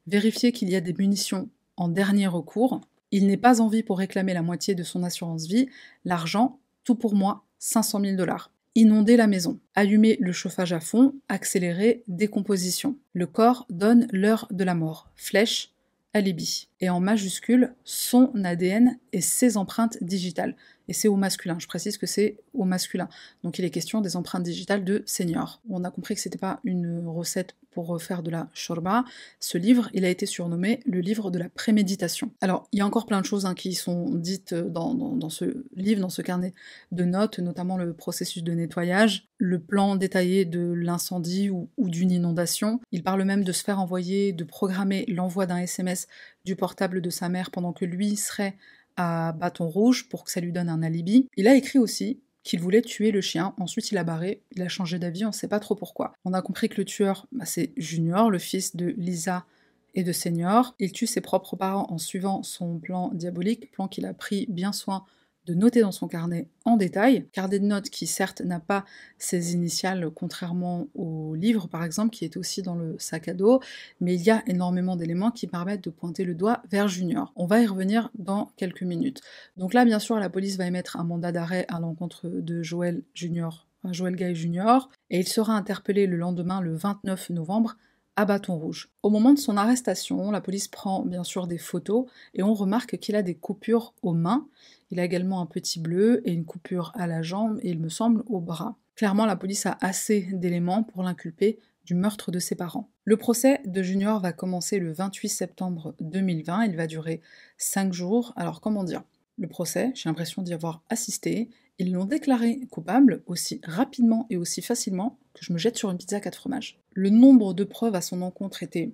Vérifier 0.07 0.51
qu'il 0.51 0.69
y 0.69 0.75
a 0.75 0.81
des 0.81 0.93
munitions 0.93 1.49
en 1.77 1.87
dernier 1.87 2.27
recours. 2.27 2.81
Il 3.11 3.27
n'est 3.27 3.37
pas 3.37 3.61
en 3.61 3.67
vie 3.67 3.83
pour 3.83 3.97
réclamer 3.97 4.33
la 4.33 4.41
moitié 4.41 4.75
de 4.75 4.83
son 4.83 5.03
assurance 5.03 5.47
vie. 5.47 5.67
L'argent, 6.05 6.59
tout 6.83 6.95
pour 6.95 7.15
moi, 7.15 7.45
500 7.59 8.01
000 8.01 8.15
dollars. 8.15 8.51
Inonder 8.75 9.17
la 9.17 9.27
maison. 9.27 9.59
Allumer 9.75 10.17
le 10.19 10.31
chauffage 10.31 10.73
à 10.73 10.79
fond. 10.79 11.13
Accélérer 11.27 12.03
décomposition. 12.07 12.97
Le 13.13 13.27
corps 13.27 13.65
donne 13.69 14.07
l'heure 14.11 14.47
de 14.51 14.63
la 14.63 14.75
mort. 14.75 15.09
Flèche, 15.15 15.71
alibi. 16.13 16.69
Et 16.79 16.89
en 16.89 16.99
majuscule, 16.99 17.73
son 17.83 18.31
ADN 18.43 18.97
et 19.11 19.21
ses 19.21 19.57
empreintes 19.57 19.97
digitales 20.01 20.55
et 20.89 20.93
c'est 20.93 21.07
au 21.07 21.15
masculin. 21.15 21.57
Je 21.59 21.67
précise 21.67 21.97
que 21.97 22.07
c'est 22.07 22.37
au 22.53 22.65
masculin. 22.65 23.07
Donc 23.43 23.59
il 23.59 23.65
est 23.65 23.69
question 23.69 24.01
des 24.01 24.17
empreintes 24.17 24.43
digitales 24.43 24.83
de 24.83 25.03
senior. 25.05 25.61
On 25.69 25.83
a 25.83 25.91
compris 25.91 26.15
que 26.15 26.21
c'était 26.21 26.39
pas 26.39 26.59
une 26.63 27.07
recette 27.07 27.55
pour 27.71 28.01
faire 28.01 28.23
de 28.23 28.31
la 28.31 28.49
shorba. 28.53 29.05
Ce 29.39 29.57
livre, 29.57 29.89
il 29.93 30.03
a 30.03 30.09
été 30.09 30.25
surnommé 30.25 30.81
le 30.85 30.99
livre 30.99 31.29
de 31.29 31.37
la 31.37 31.47
préméditation. 31.49 32.31
Alors, 32.41 32.67
il 32.71 32.79
y 32.79 32.81
a 32.81 32.85
encore 32.85 33.05
plein 33.05 33.21
de 33.21 33.25
choses 33.25 33.45
hein, 33.45 33.53
qui 33.53 33.75
sont 33.75 34.09
dites 34.15 34.55
dans, 34.55 35.29
ce 35.29 35.63
livre, 35.75 36.01
dans 36.01 36.09
ce 36.09 36.23
carnet 36.23 36.53
de 36.91 37.05
notes, 37.05 37.37
notamment 37.37 37.77
le 37.77 37.93
processus 37.93 38.43
de 38.43 38.51
nettoyage, 38.53 39.29
le 39.37 39.59
plan 39.59 39.95
détaillé 39.95 40.45
de 40.45 40.73
l'incendie 40.73 41.51
ou 41.51 41.69
d'une 41.77 42.11
inondation. 42.11 42.81
Il 42.91 43.03
parle 43.03 43.23
même 43.23 43.43
de 43.43 43.51
se 43.51 43.63
faire 43.63 43.79
envoyer, 43.79 44.33
de 44.33 44.43
programmer 44.43 45.05
l'envoi 45.07 45.45
d'un 45.45 45.57
SMS 45.57 46.07
du 46.45 46.55
portable 46.55 47.01
de 47.01 47.09
sa 47.11 47.29
mère 47.29 47.51
pendant 47.51 47.73
que 47.73 47.85
lui 47.85 48.15
serait 48.15 48.57
bâton 48.99 49.67
rouge 49.67 50.09
pour 50.09 50.23
que 50.23 50.31
ça 50.31 50.41
lui 50.41 50.51
donne 50.51 50.69
un 50.69 50.83
alibi. 50.83 51.27
Il 51.37 51.47
a 51.47 51.55
écrit 51.55 51.79
aussi 51.79 52.19
qu'il 52.43 52.61
voulait 52.61 52.81
tuer 52.81 53.11
le 53.11 53.21
chien, 53.21 53.53
ensuite 53.57 53.91
il 53.91 53.97
a 53.97 54.03
barré, 54.03 54.43
il 54.55 54.61
a 54.61 54.69
changé 54.69 54.97
d'avis, 54.97 55.25
on 55.25 55.29
ne 55.29 55.33
sait 55.33 55.47
pas 55.47 55.59
trop 55.59 55.75
pourquoi. 55.75 56.13
On 56.25 56.33
a 56.33 56.41
compris 56.41 56.69
que 56.69 56.77
le 56.77 56.85
tueur, 56.85 57.27
bah, 57.31 57.45
c'est 57.45 57.73
Junior, 57.77 58.31
le 58.31 58.39
fils 58.39 58.75
de 58.75 58.87
Lisa 58.97 59.45
et 59.93 60.03
de 60.03 60.11
Senior. 60.11 60.75
Il 60.79 60.91
tue 60.91 61.07
ses 61.07 61.21
propres 61.21 61.55
parents 61.55 61.87
en 61.89 61.97
suivant 61.97 62.43
son 62.43 62.79
plan 62.79 63.09
diabolique, 63.13 63.71
plan 63.71 63.87
qu'il 63.87 64.05
a 64.05 64.13
pris 64.13 64.45
bien 64.49 64.71
soin 64.71 65.05
noter 65.53 65.81
dans 65.81 65.91
son 65.91 66.07
carnet 66.07 66.47
en 66.65 66.77
détail. 66.77 67.27
Carnet 67.31 67.59
de 67.59 67.65
notes 67.65 67.89
qui 67.89 68.07
certes 68.07 68.41
n'a 68.41 68.59
pas 68.59 68.85
ses 69.17 69.53
initiales 69.53 70.09
contrairement 70.13 70.87
au 70.95 71.35
livre 71.35 71.67
par 71.67 71.83
exemple 71.83 72.11
qui 72.11 72.25
est 72.25 72.37
aussi 72.37 72.61
dans 72.61 72.75
le 72.75 72.95
sac 72.99 73.27
à 73.27 73.33
dos, 73.33 73.59
mais 74.01 74.15
il 74.15 74.21
y 74.21 74.31
a 74.31 74.43
énormément 74.47 74.95
d'éléments 74.95 75.31
qui 75.31 75.47
permettent 75.47 75.83
de 75.83 75.89
pointer 75.89 76.23
le 76.23 76.35
doigt 76.35 76.61
vers 76.69 76.87
Junior. 76.87 77.31
On 77.35 77.45
va 77.45 77.61
y 77.61 77.65
revenir 77.65 78.09
dans 78.17 78.51
quelques 78.57 78.83
minutes. 78.83 79.21
Donc 79.57 79.73
là 79.73 79.85
bien 79.85 79.99
sûr 79.99 80.17
la 80.17 80.29
police 80.29 80.57
va 80.57 80.67
émettre 80.67 80.97
un 80.97 81.03
mandat 81.03 81.31
d'arrêt 81.31 81.65
à 81.69 81.79
l'encontre 81.79 82.27
de 82.27 82.63
Joël 82.63 83.03
Junior, 83.13 83.67
Joël 83.91 84.15
Gay 84.15 84.35
Junior, 84.35 84.89
et 85.09 85.19
il 85.19 85.27
sera 85.27 85.53
interpellé 85.53 86.07
le 86.07 86.17
lendemain 86.17 86.61
le 86.61 86.75
29 86.75 87.31
novembre 87.31 87.77
à 88.19 88.25
bâton 88.25 88.57
rouge. 88.57 88.89
Au 89.01 89.09
moment 89.09 89.33
de 89.33 89.39
son 89.39 89.55
arrestation, 89.55 90.29
la 90.29 90.41
police 90.41 90.67
prend 90.67 91.05
bien 91.05 91.23
sûr 91.23 91.47
des 91.47 91.57
photos 91.57 92.05
et 92.33 92.43
on 92.43 92.53
remarque 92.53 92.97
qu'il 92.97 93.15
a 93.15 93.21
des 93.21 93.35
coupures 93.35 93.93
aux 94.01 94.13
mains. 94.13 94.45
Il 94.91 94.99
a 94.99 95.05
également 95.05 95.41
un 95.41 95.45
petit 95.45 95.79
bleu 95.79 96.21
et 96.27 96.31
une 96.31 96.45
coupure 96.45 96.91
à 96.95 97.07
la 97.07 97.21
jambe 97.21 97.59
et 97.61 97.69
il 97.69 97.79
me 97.79 97.89
semble 97.89 98.23
au 98.27 98.39
bras. 98.39 98.77
Clairement, 98.95 99.25
la 99.25 99.35
police 99.35 99.65
a 99.65 99.77
assez 99.81 100.21
d'éléments 100.33 100.83
pour 100.83 101.03
l'inculper 101.03 101.59
du 101.85 101.95
meurtre 101.95 102.31
de 102.31 102.39
ses 102.39 102.55
parents. 102.55 102.89
Le 103.03 103.17
procès 103.17 103.61
de 103.65 103.81
Junior 103.81 104.19
va 104.19 104.33
commencer 104.33 104.77
le 104.77 104.91
28 104.91 105.29
septembre 105.29 105.95
2020, 106.01 106.65
il 106.65 106.75
va 106.75 106.85
durer 106.85 107.21
5 107.57 107.93
jours. 107.93 108.33
Alors 108.35 108.61
comment 108.61 108.83
dire? 108.83 109.03
Le 109.37 109.47
procès, 109.47 109.91
j'ai 109.95 110.09
l'impression 110.09 110.41
d'y 110.41 110.53
avoir 110.53 110.83
assisté, 110.89 111.49
ils 111.79 111.93
l'ont 111.93 112.05
déclaré 112.05 112.59
coupable 112.69 113.23
aussi 113.25 113.61
rapidement 113.63 114.27
et 114.29 114.35
aussi 114.35 114.61
facilement 114.61 115.17
que 115.33 115.45
je 115.45 115.53
me 115.53 115.57
jette 115.57 115.77
sur 115.77 115.89
une 115.89 115.97
pizza 115.97 116.17
à 116.17 116.19
quatre 116.19 116.35
fromages. 116.37 116.77
Le 116.93 117.09
nombre 117.09 117.53
de 117.53 117.63
preuves 117.63 117.95
à 117.95 118.01
son 118.01 118.21
encontre 118.21 118.63
était 118.63 118.91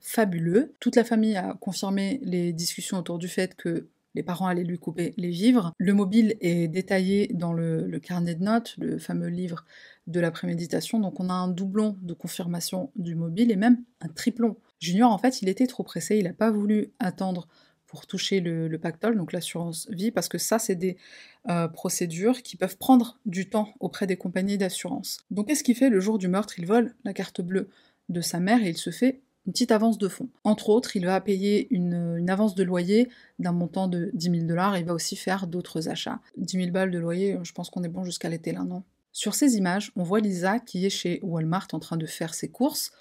fabuleux. 0.00 0.72
Toute 0.78 0.94
la 0.94 1.02
famille 1.02 1.36
a 1.36 1.54
confirmé 1.60 2.20
les 2.22 2.52
discussions 2.52 2.98
autour 2.98 3.18
du 3.18 3.26
fait 3.26 3.56
que 3.56 3.88
les 4.14 4.22
parents 4.22 4.46
allaient 4.46 4.64
lui 4.64 4.78
couper 4.78 5.14
les 5.16 5.30
vivres. 5.30 5.72
Le 5.78 5.94
mobile 5.94 6.36
est 6.40 6.68
détaillé 6.68 7.30
dans 7.34 7.52
le, 7.52 7.98
carnet 8.00 8.34
de 8.34 8.42
notes, 8.42 8.74
le 8.78 8.98
fameux 8.98 9.28
livre 9.28 9.64
de 10.06 10.20
la 10.20 10.30
préméditation. 10.30 10.98
Donc 10.98 11.20
on 11.20 11.28
a 11.28 11.34
un 11.34 11.48
doublon 11.48 11.96
de 12.02 12.14
confirmation 12.14 12.90
du 12.96 13.14
mobile 13.14 13.50
et 13.50 13.56
même 13.56 13.82
un 14.00 14.08
triplon. 14.08 14.56
Junior, 14.80 15.12
en 15.12 15.18
fait, 15.18 15.42
il 15.42 15.48
était 15.48 15.66
trop 15.66 15.82
pressé, 15.82 16.16
il 16.16 16.24
n'a 16.24 16.32
pas 16.32 16.50
voulu 16.50 16.92
attendre 16.98 17.48
pour 17.86 18.06
toucher 18.06 18.38
le, 18.38 18.78
pactole, 18.78 19.16
donc 19.16 19.32
l'assurance 19.32 19.88
vie, 19.90 20.12
parce 20.12 20.28
que 20.28 20.38
ça, 20.38 20.60
c'est 20.60 20.76
des 20.76 20.96
euh, 21.48 21.66
procédures 21.66 22.42
qui 22.42 22.56
peuvent 22.56 22.76
prendre 22.76 23.18
du 23.26 23.50
temps 23.50 23.74
auprès 23.80 24.06
des 24.06 24.16
compagnies 24.16 24.58
d'assurance. 24.58 25.18
Donc 25.32 25.48
qu'est-ce 25.48 25.64
qu'il 25.64 25.74
fait 25.74 25.90
le 25.90 25.98
jour 25.98 26.16
du 26.16 26.28
meurtre? 26.28 26.56
Il 26.58 26.66
vole 26.66 26.94
la 27.02 27.12
carte 27.12 27.40
bleue 27.40 27.68
de 28.08 28.20
sa 28.20 28.38
mère 28.38 28.62
et 28.62 28.70
il 28.70 28.76
se 28.76 28.90
fait 28.90 29.22
une 29.50 29.52
petite 29.52 29.72
avance 29.72 29.98
de 29.98 30.06
fonds. 30.06 30.28
Entre 30.44 30.68
autres, 30.68 30.94
il 30.94 31.04
va 31.04 31.20
payer 31.20 31.66
une, 31.74 32.30
avance 32.30 32.54
de 32.54 32.62
loyer 32.62 33.08
d'un 33.40 33.50
montant 33.50 33.88
de 33.88 34.12
10 34.14 34.30
000 34.30 34.46
dollars. 34.46 34.78
Il 34.78 34.84
va 34.84 34.94
aussi 34.94 35.16
faire 35.16 35.48
d'autres 35.48 35.88
achats. 35.88 36.20
10 36.36 36.56
000 36.56 36.70
balles 36.70 36.92
de 36.92 37.00
loyer, 37.00 37.36
je 37.42 37.50
pense 37.50 37.68
qu'on 37.68 37.82
est 37.82 37.88
bon 37.88 38.04
jusqu'à 38.04 38.28
l'été 38.28 38.52
là, 38.52 38.62
non? 38.62 38.84
Sur 39.10 39.34
ces 39.34 39.56
images, 39.56 39.90
on 39.96 40.04
voit 40.04 40.20
Lisa 40.20 40.60
qui 40.60 40.86
est 40.86 40.90
chez 40.90 41.18
Walmart 41.24 41.66
en 41.72 41.80
train 41.80 41.96
de 41.96 42.06
faire 42.06 42.32
ses 42.32 42.48
courses. 42.48 42.92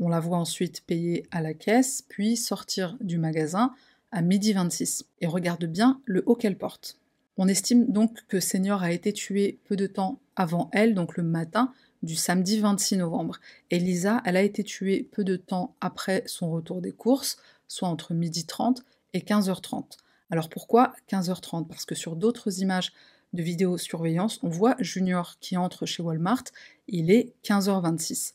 On 0.00 0.08
la 0.08 0.18
voit 0.18 0.38
ensuite 0.38 0.80
payer 0.80 1.24
à 1.30 1.40
la 1.40 1.54
caisse, 1.54 2.02
puis 2.08 2.36
sortir 2.36 2.96
du 3.00 3.18
magasin 3.18 3.72
à 4.10 4.22
midi 4.22 4.54
26 4.54 5.04
et 5.20 5.28
regarde 5.28 5.66
bien 5.66 6.00
le 6.04 6.24
haut 6.26 6.34
qu'elle 6.34 6.58
porte. 6.58 6.98
On 7.36 7.46
estime 7.46 7.92
donc 7.92 8.26
que 8.26 8.40
Senior 8.40 8.82
a 8.82 8.90
été 8.90 9.12
tué 9.12 9.60
peu 9.66 9.76
de 9.76 9.86
temps 9.86 10.18
avant 10.34 10.68
elle, 10.72 10.94
donc 10.94 11.16
le 11.16 11.22
matin 11.22 11.72
du 12.06 12.16
samedi 12.16 12.58
26 12.58 12.96
novembre. 12.96 13.38
Et 13.70 13.78
Lisa, 13.78 14.22
elle 14.24 14.38
a 14.38 14.42
été 14.42 14.64
tuée 14.64 15.06
peu 15.12 15.24
de 15.24 15.36
temps 15.36 15.74
après 15.82 16.22
son 16.26 16.50
retour 16.50 16.80
des 16.80 16.92
courses, 16.92 17.36
soit 17.68 17.88
entre 17.88 18.14
midi 18.14 18.46
30 18.46 18.82
et 19.12 19.20
15h30. 19.20 19.98
Alors 20.30 20.48
pourquoi 20.48 20.94
15h30 21.10 21.66
Parce 21.66 21.84
que 21.84 21.94
sur 21.94 22.16
d'autres 22.16 22.60
images 22.60 22.92
de 23.34 23.42
vidéosurveillance, 23.42 24.38
on 24.42 24.48
voit 24.48 24.76
Junior 24.78 25.36
qui 25.40 25.58
entre 25.58 25.84
chez 25.84 26.02
Walmart, 26.02 26.44
il 26.88 27.10
est 27.10 27.34
15h26 27.44 28.32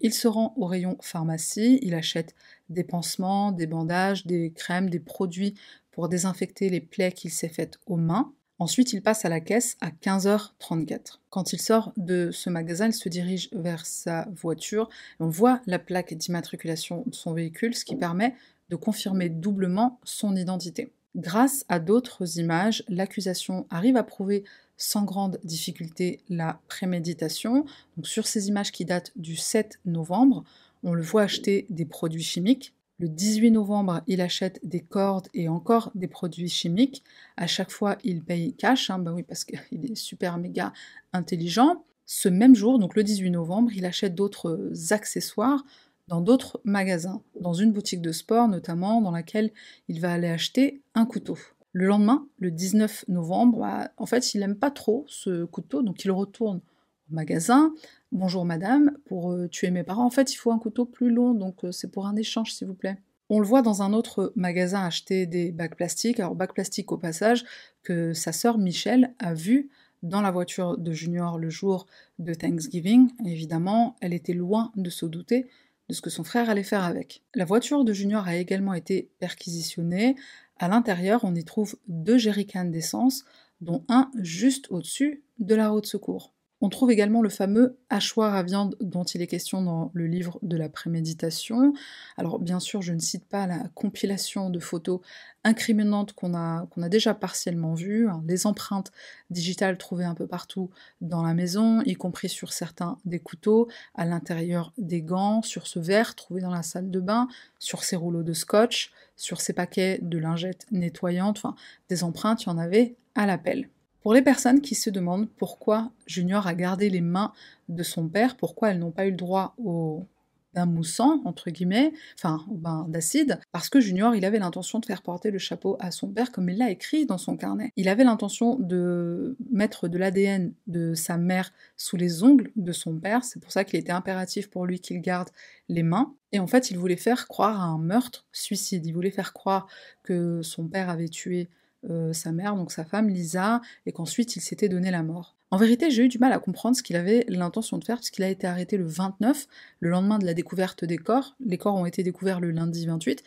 il 0.00 0.12
se 0.12 0.28
rend 0.28 0.54
au 0.56 0.66
rayon 0.66 0.96
pharmacie, 1.00 1.78
il 1.82 1.94
achète 1.94 2.34
des 2.68 2.84
pansements, 2.84 3.52
des 3.52 3.66
bandages, 3.66 4.26
des 4.26 4.52
crèmes, 4.52 4.90
des 4.90 5.00
produits 5.00 5.54
pour 5.90 6.08
désinfecter 6.08 6.68
les 6.68 6.80
plaies 6.80 7.12
qu'il 7.12 7.30
s'est 7.30 7.48
faites 7.48 7.78
aux 7.86 7.96
mains. 7.96 8.32
Ensuite, 8.60 8.92
il 8.92 9.02
passe 9.02 9.24
à 9.24 9.28
la 9.28 9.40
caisse 9.40 9.76
à 9.80 9.90
15h34. 9.90 11.20
Quand 11.30 11.52
il 11.52 11.60
sort 11.60 11.92
de 11.96 12.30
ce 12.32 12.50
magasin, 12.50 12.86
il 12.86 12.92
se 12.92 13.08
dirige 13.08 13.50
vers 13.52 13.86
sa 13.86 14.26
voiture. 14.34 14.88
On 15.20 15.28
voit 15.28 15.60
la 15.66 15.78
plaque 15.78 16.14
d'immatriculation 16.14 17.04
de 17.06 17.14
son 17.14 17.32
véhicule, 17.34 17.76
ce 17.76 17.84
qui 17.84 17.94
permet 17.94 18.34
de 18.68 18.76
confirmer 18.76 19.28
doublement 19.28 20.00
son 20.02 20.34
identité. 20.34 20.92
Grâce 21.14 21.64
à 21.68 21.78
d'autres 21.78 22.38
images, 22.38 22.84
l'accusation 22.88 23.66
arrive 23.70 23.96
à 23.96 24.02
prouver 24.02 24.44
sans 24.76 25.04
grande 25.04 25.38
difficulté 25.44 26.20
la 26.28 26.60
préméditation. 26.68 27.64
Sur 28.02 28.26
ces 28.26 28.48
images 28.48 28.72
qui 28.72 28.84
datent 28.84 29.12
du 29.16 29.36
7 29.36 29.78
novembre, 29.84 30.44
on 30.82 30.94
le 30.94 31.02
voit 31.02 31.22
acheter 31.22 31.66
des 31.70 31.84
produits 31.84 32.22
chimiques. 32.22 32.74
Le 33.00 33.08
18 33.08 33.52
novembre, 33.52 34.02
il 34.08 34.20
achète 34.20 34.58
des 34.64 34.80
cordes 34.80 35.28
et 35.32 35.48
encore 35.48 35.92
des 35.94 36.08
produits 36.08 36.48
chimiques. 36.48 37.04
À 37.36 37.46
chaque 37.46 37.70
fois, 37.70 37.96
il 38.02 38.22
paye 38.22 38.54
cash, 38.54 38.90
hein, 38.90 38.98
bah 38.98 39.12
oui, 39.14 39.22
parce 39.22 39.44
qu'il 39.44 39.60
est 39.84 39.94
super 39.94 40.36
méga 40.36 40.72
intelligent. 41.12 41.84
Ce 42.06 42.28
même 42.28 42.56
jour, 42.56 42.80
donc 42.80 42.96
le 42.96 43.04
18 43.04 43.30
novembre, 43.30 43.70
il 43.72 43.84
achète 43.84 44.16
d'autres 44.16 44.72
accessoires 44.90 45.64
dans 46.08 46.20
d'autres 46.20 46.60
magasins, 46.64 47.22
dans 47.40 47.52
une 47.52 47.70
boutique 47.70 48.00
de 48.00 48.12
sport 48.12 48.48
notamment, 48.48 49.00
dans 49.00 49.10
laquelle 49.10 49.52
il 49.88 50.00
va 50.00 50.12
aller 50.12 50.28
acheter 50.28 50.80
un 50.94 51.04
couteau. 51.04 51.38
Le 51.72 51.86
lendemain, 51.86 52.26
le 52.38 52.50
19 52.50 53.04
novembre, 53.08 53.58
bah, 53.58 53.90
en 53.96 54.06
fait, 54.06 54.34
il 54.34 54.40
n'aime 54.40 54.56
pas 54.56 54.70
trop 54.70 55.04
ce 55.06 55.44
couteau, 55.44 55.82
donc 55.82 56.04
il 56.04 56.10
retourne 56.10 56.60
magasin. 57.10 57.74
Bonjour 58.12 58.44
madame, 58.44 58.92
pour 59.06 59.32
euh, 59.32 59.48
tuer 59.48 59.70
mes 59.70 59.84
parents, 59.84 60.06
en 60.06 60.10
fait, 60.10 60.32
il 60.32 60.36
faut 60.36 60.52
un 60.52 60.58
couteau 60.58 60.84
plus 60.84 61.10
long, 61.10 61.34
donc 61.34 61.64
euh, 61.64 61.72
c'est 61.72 61.90
pour 61.90 62.06
un 62.06 62.16
échange, 62.16 62.54
s'il 62.54 62.66
vous 62.66 62.74
plaît. 62.74 62.98
On 63.30 63.40
le 63.40 63.46
voit 63.46 63.62
dans 63.62 63.82
un 63.82 63.92
autre 63.92 64.32
magasin 64.36 64.82
acheter 64.84 65.26
des 65.26 65.52
bacs 65.52 65.76
plastiques. 65.76 66.18
Alors, 66.18 66.34
bacs 66.34 66.54
plastiques 66.54 66.92
au 66.92 66.96
passage, 66.96 67.44
que 67.82 68.14
sa 68.14 68.32
sœur 68.32 68.56
Michelle 68.56 69.14
a 69.18 69.34
vu 69.34 69.68
dans 70.02 70.22
la 70.22 70.30
voiture 70.30 70.78
de 70.78 70.92
Junior 70.92 71.38
le 71.38 71.50
jour 71.50 71.86
de 72.18 72.32
Thanksgiving. 72.32 73.10
Évidemment, 73.26 73.96
elle 74.00 74.14
était 74.14 74.32
loin 74.32 74.72
de 74.76 74.88
se 74.88 75.04
douter 75.04 75.46
de 75.88 75.94
ce 75.94 76.00
que 76.00 76.10
son 76.10 76.24
frère 76.24 76.50
allait 76.50 76.62
faire 76.62 76.84
avec. 76.84 77.22
La 77.34 77.44
voiture 77.44 77.84
de 77.84 77.92
Junior 77.92 78.26
a 78.26 78.36
également 78.36 78.74
été 78.74 79.10
perquisitionnée. 79.18 80.16
À 80.58 80.68
l'intérieur, 80.68 81.20
on 81.24 81.34
y 81.34 81.44
trouve 81.44 81.76
deux 81.88 82.18
jerrycans 82.18 82.70
d'essence, 82.70 83.24
dont 83.60 83.84
un 83.88 84.10
juste 84.18 84.70
au-dessus 84.70 85.22
de 85.38 85.54
la 85.54 85.68
roue 85.70 85.80
de 85.80 85.86
secours. 85.86 86.32
On 86.60 86.68
trouve 86.68 86.90
également 86.90 87.22
le 87.22 87.28
fameux 87.28 87.78
hachoir 87.88 88.34
à 88.34 88.42
viande 88.42 88.76
dont 88.80 89.04
il 89.04 89.22
est 89.22 89.28
question 89.28 89.62
dans 89.62 89.90
le 89.94 90.06
livre 90.06 90.40
de 90.42 90.56
la 90.56 90.68
préméditation. 90.68 91.72
Alors 92.16 92.40
bien 92.40 92.58
sûr, 92.58 92.82
je 92.82 92.92
ne 92.92 92.98
cite 92.98 93.24
pas 93.24 93.46
la 93.46 93.68
compilation 93.74 94.50
de 94.50 94.58
photos 94.58 95.00
incriminantes 95.44 96.14
qu'on 96.14 96.34
a, 96.34 96.66
déjà 96.88 97.14
partiellement 97.14 97.74
vues, 97.74 98.08
hein. 98.08 98.22
les 98.26 98.46
empreintes 98.46 98.90
digitales 99.30 99.78
trouvées 99.78 100.04
un 100.04 100.14
peu 100.14 100.26
partout 100.26 100.70
dans 101.00 101.22
la 101.22 101.32
maison, 101.32 101.80
y 101.82 101.94
compris 101.94 102.28
sur 102.28 102.52
certains 102.52 102.98
des 103.04 103.20
couteaux, 103.20 103.68
à 103.94 104.04
l'intérieur 104.04 104.72
des 104.78 105.00
gants, 105.00 105.42
sur 105.42 105.68
ce 105.68 105.78
verre 105.78 106.16
trouvé 106.16 106.40
dans 106.40 106.50
la 106.50 106.62
salle 106.62 106.90
de 106.90 107.00
bain, 107.00 107.28
sur 107.60 107.84
ces 107.84 107.94
rouleaux 107.94 108.24
de 108.24 108.32
scotch, 108.32 108.92
sur 109.16 109.40
ces 109.40 109.52
paquets 109.52 110.00
de 110.02 110.18
lingettes 110.18 110.66
nettoyantes, 110.72 111.38
enfin 111.38 111.54
des 111.88 112.02
empreintes, 112.02 112.42
il 112.42 112.46
y 112.48 112.50
en 112.50 112.58
avait 112.58 112.96
à 113.14 113.26
l'appel. 113.26 113.68
Pour 114.02 114.14
les 114.14 114.22
personnes 114.22 114.60
qui 114.60 114.74
se 114.74 114.90
demandent 114.90 115.28
pourquoi 115.28 115.90
Junior 116.06 116.46
a 116.46 116.54
gardé 116.54 116.88
les 116.88 117.00
mains 117.00 117.32
de 117.68 117.82
son 117.82 118.08
père, 118.08 118.36
pourquoi 118.36 118.70
elles 118.70 118.78
n'ont 118.78 118.90
pas 118.90 119.06
eu 119.06 119.10
le 119.10 119.16
droit 119.16 119.54
au 119.58 120.06
bain 120.54 120.66
moussant, 120.66 121.20
entre 121.24 121.50
guillemets, 121.50 121.92
enfin 122.14 122.44
bain 122.50 122.86
d'acide, 122.88 123.38
parce 123.52 123.68
que 123.68 123.80
Junior, 123.80 124.14
il 124.14 124.24
avait 124.24 124.38
l'intention 124.38 124.78
de 124.78 124.86
faire 124.86 125.02
porter 125.02 125.30
le 125.30 125.38
chapeau 125.38 125.76
à 125.80 125.90
son 125.90 126.08
père, 126.08 126.32
comme 126.32 126.48
il 126.48 126.58
l'a 126.58 126.70
écrit 126.70 127.06
dans 127.06 127.18
son 127.18 127.36
carnet. 127.36 127.70
Il 127.76 127.88
avait 127.88 128.04
l'intention 128.04 128.56
de 128.58 129.36
mettre 129.50 129.88
de 129.88 129.98
l'ADN 129.98 130.52
de 130.66 130.94
sa 130.94 131.18
mère 131.18 131.52
sous 131.76 131.96
les 131.96 132.22
ongles 132.22 132.50
de 132.56 132.72
son 132.72 132.98
père, 132.98 133.24
c'est 133.24 133.40
pour 133.40 133.52
ça 133.52 133.64
qu'il 133.64 133.78
était 133.78 133.92
impératif 133.92 134.48
pour 134.48 134.64
lui 134.64 134.80
qu'il 134.80 135.00
garde 135.00 135.28
les 135.68 135.82
mains. 135.82 136.14
Et 136.32 136.38
en 136.38 136.46
fait, 136.46 136.70
il 136.70 136.78
voulait 136.78 136.96
faire 136.96 137.26
croire 137.26 137.60
à 137.60 137.64
un 137.64 137.78
meurtre 137.78 138.26
suicide. 138.32 138.84
Il 138.86 138.92
voulait 138.92 139.10
faire 139.10 139.32
croire 139.32 139.66
que 140.02 140.42
son 140.42 140.66
père 140.68 140.90
avait 140.90 141.08
tué 141.08 141.48
euh, 141.88 142.12
sa 142.12 142.32
mère, 142.32 142.56
donc 142.56 142.72
sa 142.72 142.84
femme 142.84 143.08
Lisa, 143.08 143.60
et 143.86 143.92
qu'ensuite 143.92 144.34
il 144.34 144.40
s'était 144.40 144.68
donné 144.68 144.90
la 144.90 145.04
mort. 145.04 145.36
En 145.50 145.56
vérité, 145.56 145.90
j'ai 145.90 146.04
eu 146.04 146.08
du 146.08 146.18
mal 146.18 146.32
à 146.32 146.38
comprendre 146.38 146.76
ce 146.76 146.82
qu'il 146.82 146.96
avait 146.96 147.24
l'intention 147.28 147.78
de 147.78 147.84
faire, 147.84 147.96
puisqu'il 147.96 148.24
a 148.24 148.28
été 148.28 148.46
arrêté 148.46 148.76
le 148.76 148.84
29, 148.84 149.46
le 149.80 149.90
lendemain 149.90 150.18
de 150.18 150.26
la 150.26 150.34
découverte 150.34 150.84
des 150.84 150.98
corps. 150.98 151.36
Les 151.44 151.56
corps 151.56 151.76
ont 151.76 151.86
été 151.86 152.02
découverts 152.02 152.40
le 152.40 152.50
lundi 152.50 152.84
28, 152.86 153.22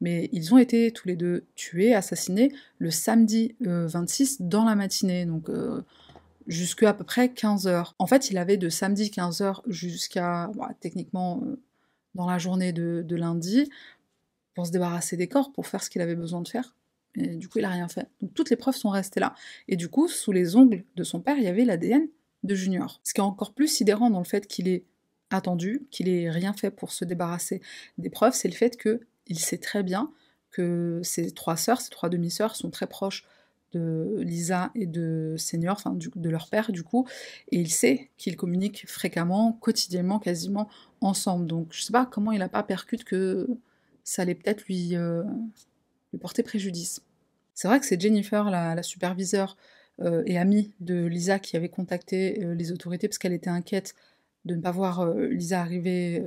mais 0.00 0.28
ils 0.32 0.52
ont 0.52 0.58
été 0.58 0.92
tous 0.92 1.08
les 1.08 1.16
deux 1.16 1.46
tués, 1.56 1.94
assassinés, 1.94 2.52
le 2.78 2.90
samedi 2.90 3.56
26 3.60 4.40
euh, 4.40 4.44
dans 4.44 4.64
la 4.64 4.76
matinée, 4.76 5.24
donc 5.24 5.48
euh, 5.48 5.80
jusqu'à 6.46 6.90
à 6.90 6.94
peu 6.94 7.04
près 7.04 7.30
15 7.30 7.66
heures. 7.66 7.94
En 7.98 8.06
fait, 8.06 8.30
il 8.30 8.36
avait 8.36 8.58
de 8.58 8.68
samedi 8.68 9.10
15 9.10 9.40
heures 9.40 9.62
jusqu'à, 9.66 10.50
bah, 10.54 10.72
techniquement, 10.78 11.42
dans 12.14 12.28
la 12.28 12.38
journée 12.38 12.72
de 12.72 13.16
lundi, 13.16 13.70
pour 14.54 14.66
se 14.66 14.72
débarrasser 14.72 15.16
des 15.16 15.26
corps, 15.26 15.52
pour 15.52 15.66
faire 15.66 15.82
ce 15.82 15.90
qu'il 15.90 16.02
avait 16.02 16.14
besoin 16.14 16.40
de 16.40 16.48
faire. 16.48 16.74
Et 17.16 17.36
du 17.36 17.48
coup, 17.48 17.58
il 17.58 17.64
a 17.64 17.70
rien 17.70 17.88
fait. 17.88 18.08
Donc 18.20 18.34
toutes 18.34 18.50
les 18.50 18.56
preuves 18.56 18.76
sont 18.76 18.90
restées 18.90 19.20
là. 19.20 19.34
Et 19.68 19.76
du 19.76 19.88
coup, 19.88 20.08
sous 20.08 20.32
les 20.32 20.56
ongles 20.56 20.84
de 20.96 21.04
son 21.04 21.20
père, 21.20 21.36
il 21.36 21.44
y 21.44 21.48
avait 21.48 21.64
l'ADN 21.64 22.08
de 22.42 22.54
Junior. 22.54 23.00
Ce 23.04 23.14
qui 23.14 23.20
est 23.20 23.24
encore 23.24 23.54
plus 23.54 23.68
sidérant 23.68 24.10
dans 24.10 24.18
le 24.18 24.24
fait 24.24 24.46
qu'il 24.46 24.68
ait 24.68 24.84
attendu, 25.30 25.86
qu'il 25.90 26.08
ait 26.08 26.30
rien 26.30 26.52
fait 26.52 26.70
pour 26.70 26.92
se 26.92 27.04
débarrasser 27.04 27.60
des 27.98 28.10
preuves, 28.10 28.34
c'est 28.34 28.48
le 28.48 28.54
fait 28.54 28.76
qu'il 28.80 29.38
sait 29.38 29.58
très 29.58 29.82
bien 29.82 30.12
que 30.50 31.00
ses 31.02 31.32
trois 31.32 31.56
sœurs, 31.56 31.80
ses 31.80 31.90
trois 31.90 32.08
demi-sœurs, 32.08 32.54
sont 32.54 32.70
très 32.70 32.86
proches 32.86 33.26
de 33.72 34.20
Lisa 34.20 34.70
et 34.76 34.86
de 34.86 35.34
Senior, 35.36 35.76
enfin 35.76 35.96
de 35.96 36.30
leur 36.30 36.48
père 36.48 36.70
du 36.70 36.84
coup, 36.84 37.08
et 37.50 37.58
il 37.58 37.70
sait 37.70 38.10
qu'ils 38.18 38.36
communiquent 38.36 38.84
fréquemment, 38.86 39.58
quotidiennement, 39.60 40.20
quasiment 40.20 40.68
ensemble. 41.00 41.46
Donc 41.46 41.68
je 41.72 41.82
sais 41.82 41.92
pas 41.92 42.06
comment 42.06 42.30
il 42.30 42.40
a 42.42 42.48
pas 42.48 42.62
percute 42.62 43.02
que 43.02 43.48
ça 44.04 44.22
allait 44.22 44.36
peut-être 44.36 44.64
lui, 44.66 44.94
euh, 44.94 45.24
lui 46.14 46.18
porter 46.20 46.42
préjudice. 46.42 47.02
C'est 47.54 47.68
vrai 47.68 47.78
que 47.78 47.86
c'est 47.86 48.00
Jennifer, 48.00 48.50
la, 48.50 48.82
superviseure 48.82 49.56
euh, 50.00 50.22
et 50.26 50.38
amie 50.38 50.72
de 50.80 51.04
Lisa, 51.04 51.38
qui 51.38 51.56
avait 51.56 51.68
contacté 51.68 52.42
euh, 52.42 52.54
les 52.54 52.72
autorités 52.72 53.08
parce 53.08 53.18
qu'elle 53.18 53.32
était 53.32 53.50
inquiète 53.50 53.94
de 54.44 54.54
ne 54.54 54.60
pas 54.60 54.72
voir 54.72 55.06
Lisa 55.14 55.62
arriver 55.62 56.22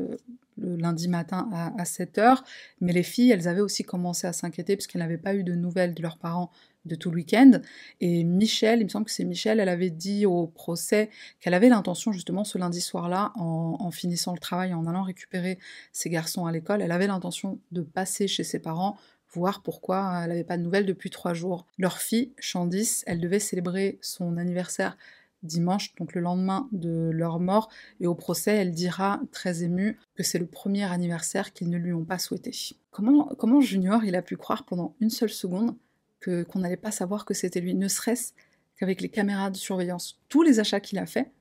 le 0.58 0.76
lundi 0.76 1.08
matin 1.08 1.50
à, 1.54 1.84
7h, 1.84 2.40
mais 2.82 2.94
les 2.94 3.04
filles, 3.04 3.32
elles 3.32 3.48
avaient 3.48 3.62
aussi 3.62 3.84
commencé 3.84 4.28
à 4.28 4.34
s'inquiéter 4.34 4.76
parce 4.76 4.88
qu'elles 4.88 5.02
n'avaient 5.02 5.18
pas 5.18 5.36
eu 5.36 5.44
de 5.44 5.54
nouvelles 5.54 5.94
de 5.94 6.02
leurs 6.02 6.18
parents 6.18 6.52
de 6.86 6.96
tout 6.96 7.12
le 7.12 7.18
week-end. 7.18 7.60
Et 8.02 8.24
Michel, 8.24 8.80
il 8.80 8.86
me 8.86 8.90
semble 8.90 9.06
que 9.06 9.12
c'est 9.12 9.26
Michel, 9.26 9.60
elle 9.60 9.70
avait 9.70 9.90
dit 9.90 10.26
au 10.26 10.48
procès 10.48 11.10
qu'elle 11.40 11.54
avait 11.54 11.70
l'intention 11.70 12.12
justement 12.12 12.44
ce 12.44 12.58
lundi 12.58 12.82
soir-là, 12.82 13.34
en, 13.36 13.92
finissant 13.92 14.34
le 14.34 14.40
travail, 14.40 14.74
en 14.74 14.86
allant 14.88 15.04
récupérer 15.04 15.60
ses 15.92 16.10
garçons 16.10 16.46
à 16.46 16.52
l'école, 16.52 16.82
elle 16.82 16.92
avait 16.92 17.08
l'intention 17.08 17.60
de 17.72 17.82
passer 17.82 18.28
chez 18.28 18.44
ses 18.44 18.60
parents 18.60 18.98
voir 19.32 19.62
pourquoi 19.62 20.22
elle 20.24 20.30
n'avait 20.30 20.44
pas 20.44 20.58
de 20.58 20.64
nouvelles 20.64 20.86
depuis 20.86 21.10
trois 21.10 21.34
jours. 21.34 21.66
Leur 21.78 22.00
fille, 22.00 22.34
Candice, 22.52 23.04
elle 23.08 23.20
devait 23.20 23.40
célébrer 23.40 24.00
son 24.02 24.38
anniversaire 24.38 24.98
dimanche, 25.44 25.94
donc 25.96 26.14
le 26.14 26.22
lendemain 26.22 26.68
de 26.72 27.10
leur 27.12 27.40
mort, 27.40 27.70
et 28.00 28.08
au 28.08 28.16
procès, 28.16 28.56
elle 28.56 28.72
dira, 28.72 29.22
très 29.32 29.64
émue, 29.64 29.98
que 30.16 30.24
c'est 30.24 30.40
le 30.40 30.48
premier 30.48 30.84
anniversaire 30.84 31.54
qu'ils 31.54 31.70
ne 31.70 31.78
lui 31.78 31.94
ont 31.94 32.06
pas 32.06 32.18
souhaité. 32.18 32.52
Comment, 32.92 33.26
comment 33.38 33.62
Junior, 33.62 34.04
il 34.04 34.16
a 34.16 34.22
pu 34.22 34.36
croire 34.36 34.66
pendant 34.66 34.96
une 35.00 35.10
seule 35.10 35.30
seconde 35.30 35.76
que 36.20 36.44
qu'on 36.44 36.60
n'allait 36.60 36.78
pas 36.78 36.92
savoir 36.92 37.26
que 37.26 37.34
c'était 37.34 37.62
lui, 37.62 37.76
ne 37.76 37.88
serait-ce 37.88 38.34
qu'avec 38.78 39.02
les 39.02 39.10
caméras 39.10 39.52
de 39.52 39.58
surveillance. 39.58 40.20
Tous 40.30 40.42
les 40.42 40.60
achats 40.60 40.80
qu'il 40.80 40.98
a 40.98 41.06
fait, 41.06 41.32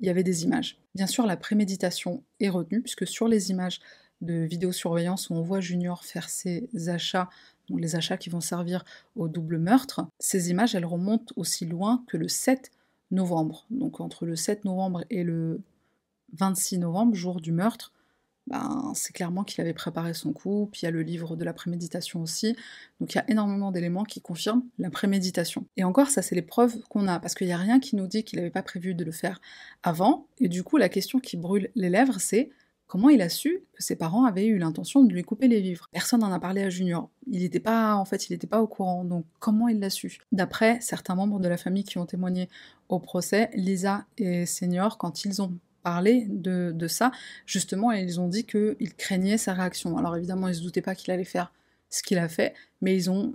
il 0.00 0.06
y 0.06 0.10
avait 0.10 0.22
des 0.22 0.44
images. 0.44 0.78
Bien 0.94 1.06
sûr, 1.06 1.26
la 1.26 1.36
préméditation 1.36 2.22
est 2.40 2.48
retenue, 2.48 2.82
puisque 2.82 3.06
sur 3.06 3.28
les 3.28 3.50
images 3.50 3.80
de 4.20 4.34
vidéosurveillance 4.44 5.30
où 5.30 5.34
on 5.34 5.42
voit 5.42 5.60
Junior 5.60 6.04
faire 6.04 6.28
ses 6.28 6.68
achats, 6.88 7.28
donc 7.68 7.80
les 7.80 7.96
achats 7.96 8.16
qui 8.16 8.30
vont 8.30 8.40
servir 8.40 8.84
au 9.16 9.28
double 9.28 9.58
meurtre, 9.58 10.06
ces 10.18 10.50
images, 10.50 10.74
elles 10.74 10.84
remontent 10.84 11.32
aussi 11.36 11.66
loin 11.66 12.04
que 12.08 12.16
le 12.16 12.28
7 12.28 12.70
novembre. 13.10 13.66
Donc 13.70 14.00
entre 14.00 14.26
le 14.26 14.36
7 14.36 14.64
novembre 14.64 15.04
et 15.10 15.24
le 15.24 15.60
26 16.34 16.78
novembre, 16.78 17.14
jour 17.14 17.40
du 17.40 17.52
meurtre, 17.52 17.92
ben, 18.46 18.92
c'est 18.94 19.14
clairement 19.14 19.42
qu'il 19.42 19.62
avait 19.62 19.72
préparé 19.72 20.12
son 20.12 20.34
coup, 20.34 20.68
puis 20.70 20.82
il 20.82 20.84
y 20.84 20.88
a 20.88 20.90
le 20.90 21.00
livre 21.00 21.34
de 21.34 21.44
la 21.44 21.54
préméditation 21.54 22.20
aussi, 22.20 22.54
donc 23.00 23.14
il 23.14 23.16
y 23.16 23.20
a 23.20 23.30
énormément 23.30 23.72
d'éléments 23.72 24.04
qui 24.04 24.20
confirment 24.20 24.64
la 24.78 24.90
préméditation. 24.90 25.64
Et 25.78 25.84
encore, 25.84 26.10
ça 26.10 26.20
c'est 26.20 26.34
les 26.34 26.42
preuves 26.42 26.78
qu'on 26.90 27.08
a, 27.08 27.18
parce 27.20 27.34
qu'il 27.34 27.46
n'y 27.46 27.54
a 27.54 27.58
rien 27.58 27.80
qui 27.80 27.96
nous 27.96 28.06
dit 28.06 28.22
qu'il 28.22 28.38
n'avait 28.38 28.50
pas 28.50 28.62
prévu 28.62 28.94
de 28.94 29.02
le 29.02 29.12
faire 29.12 29.40
avant, 29.82 30.26
et 30.40 30.48
du 30.48 30.62
coup 30.62 30.76
la 30.76 30.90
question 30.90 31.20
qui 31.20 31.38
brûle 31.38 31.70
les 31.74 31.88
lèvres 31.88 32.20
c'est 32.20 32.50
comment 32.94 33.08
il 33.08 33.22
a 33.22 33.28
su 33.28 33.64
que 33.72 33.82
ses 33.82 33.96
parents 33.96 34.24
avaient 34.24 34.46
eu 34.46 34.56
l'intention 34.56 35.02
de 35.02 35.12
lui 35.12 35.24
couper 35.24 35.48
les 35.48 35.60
vivres 35.60 35.88
Personne 35.90 36.20
n'en 36.20 36.30
a 36.30 36.38
parlé 36.38 36.62
à 36.62 36.70
Junior. 36.70 37.10
Il 37.26 37.40
n'était 37.42 37.58
pas, 37.58 37.96
en 37.96 38.04
fait, 38.04 38.28
il 38.28 38.32
n'était 38.34 38.46
pas 38.46 38.62
au 38.62 38.68
courant. 38.68 39.02
Donc 39.02 39.26
comment 39.40 39.66
il 39.66 39.80
l'a 39.80 39.90
su? 39.90 40.20
D'après 40.30 40.80
certains 40.80 41.16
membres 41.16 41.40
de 41.40 41.48
la 41.48 41.56
famille 41.56 41.82
qui 41.82 41.98
ont 41.98 42.06
témoigné 42.06 42.48
au 42.88 43.00
procès, 43.00 43.50
Lisa 43.54 44.06
et 44.16 44.46
Senior, 44.46 44.96
quand 44.96 45.24
ils 45.24 45.42
ont 45.42 45.58
parlé 45.82 46.28
de, 46.28 46.86
ça, 46.86 47.10
justement, 47.46 47.90
ils 47.90 48.20
ont 48.20 48.28
dit 48.28 48.46
qu'ils 48.46 48.94
craignaient 48.96 49.38
sa 49.38 49.54
réaction. 49.54 49.98
Alors 49.98 50.16
évidemment, 50.16 50.46
ils 50.46 50.54
se 50.54 50.62
doutaient 50.62 50.80
pas 50.80 50.94
qu'il 50.94 51.12
allait 51.12 51.24
faire 51.24 51.52
ce 51.90 52.00
qu'il 52.00 52.18
a 52.18 52.28
fait, 52.28 52.54
mais 52.80 52.94
ils 52.94 53.10
ont 53.10 53.34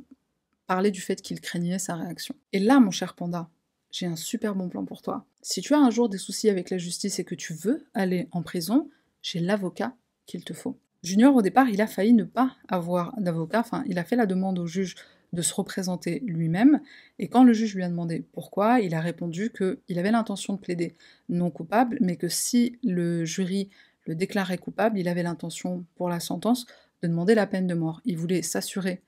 parlé 0.68 0.90
du 0.90 1.02
fait 1.02 1.22
qu'il 1.22 1.42
craignait 1.42 1.80
sa 1.80 1.96
réaction. 1.96 2.34
Et 2.54 2.60
là, 2.60 2.80
mon 2.80 2.92
cher 2.92 3.14
panda, 3.14 3.50
j'ai 3.92 4.06
un 4.06 4.16
super 4.16 4.56
bon 4.56 4.70
plan 4.70 4.86
pour 4.86 5.02
toi. 5.02 5.26
Si 5.42 5.60
tu 5.60 5.74
as 5.74 5.80
un 5.80 5.90
jour 5.90 6.08
des 6.08 6.18
soucis 6.18 6.50
avec 6.50 6.70
la 6.70 6.78
justice 6.78 7.20
et 7.20 7.26
que 7.26 7.36
tu 7.36 7.54
veux 7.54 7.86
aller 7.94 8.30
en 8.32 8.42
prison, 8.42 8.90
j'ai 9.22 9.40
l'avocat 9.40 9.96
qu'il 10.26 10.44
te 10.44 10.54
faut. 10.54 10.78
Junior, 11.04 11.36
au 11.36 11.42
départ, 11.42 11.70
il 11.70 11.82
a 11.82 11.88
failli 11.88 12.14
ne 12.14 12.24
pas 12.24 12.56
avoir 12.68 13.14
d'avocat, 13.20 13.62
enfin, 13.62 13.84
il 13.88 13.98
a 13.98 14.04
fait 14.04 14.16
la 14.16 14.26
demande 14.26 14.60
au 14.60 14.68
juge 14.68 14.96
de 15.32 15.42
se 15.42 15.54
représenter 15.54 16.22
lui-même, 16.26 16.82
et 17.20 17.28
quand 17.28 17.44
le 17.44 17.54
juge 17.54 17.76
lui 17.76 17.84
a 17.84 17.90
demandé 17.90 18.26
pourquoi, 18.34 18.80
il 18.82 18.96
a 18.96 19.00
répondu 19.00 19.52
qu'il 19.52 20.00
avait 20.00 20.12
l'intention 20.12 20.54
de 20.54 20.60
plaider 20.60 20.96
non 21.30 21.52
coupable, 21.52 21.98
mais 22.02 22.16
que 22.16 22.28
si 22.28 22.80
le 22.84 23.26
jury 23.26 23.70
le 24.06 24.16
déclarait 24.16 24.58
coupable, 24.58 24.98
il 24.98 25.08
avait 25.08 25.24
l'intention 25.24 25.86
pour 25.96 26.10
la 26.10 26.20
sentence 26.20 26.66
de 27.02 27.08
demander 27.08 27.36
la 27.36 27.48
peine 27.48 27.68
de 27.68 27.76
mort. 27.76 28.02
Il 28.06 28.18
voulait 28.18 28.42
s'assurer 28.42 29.02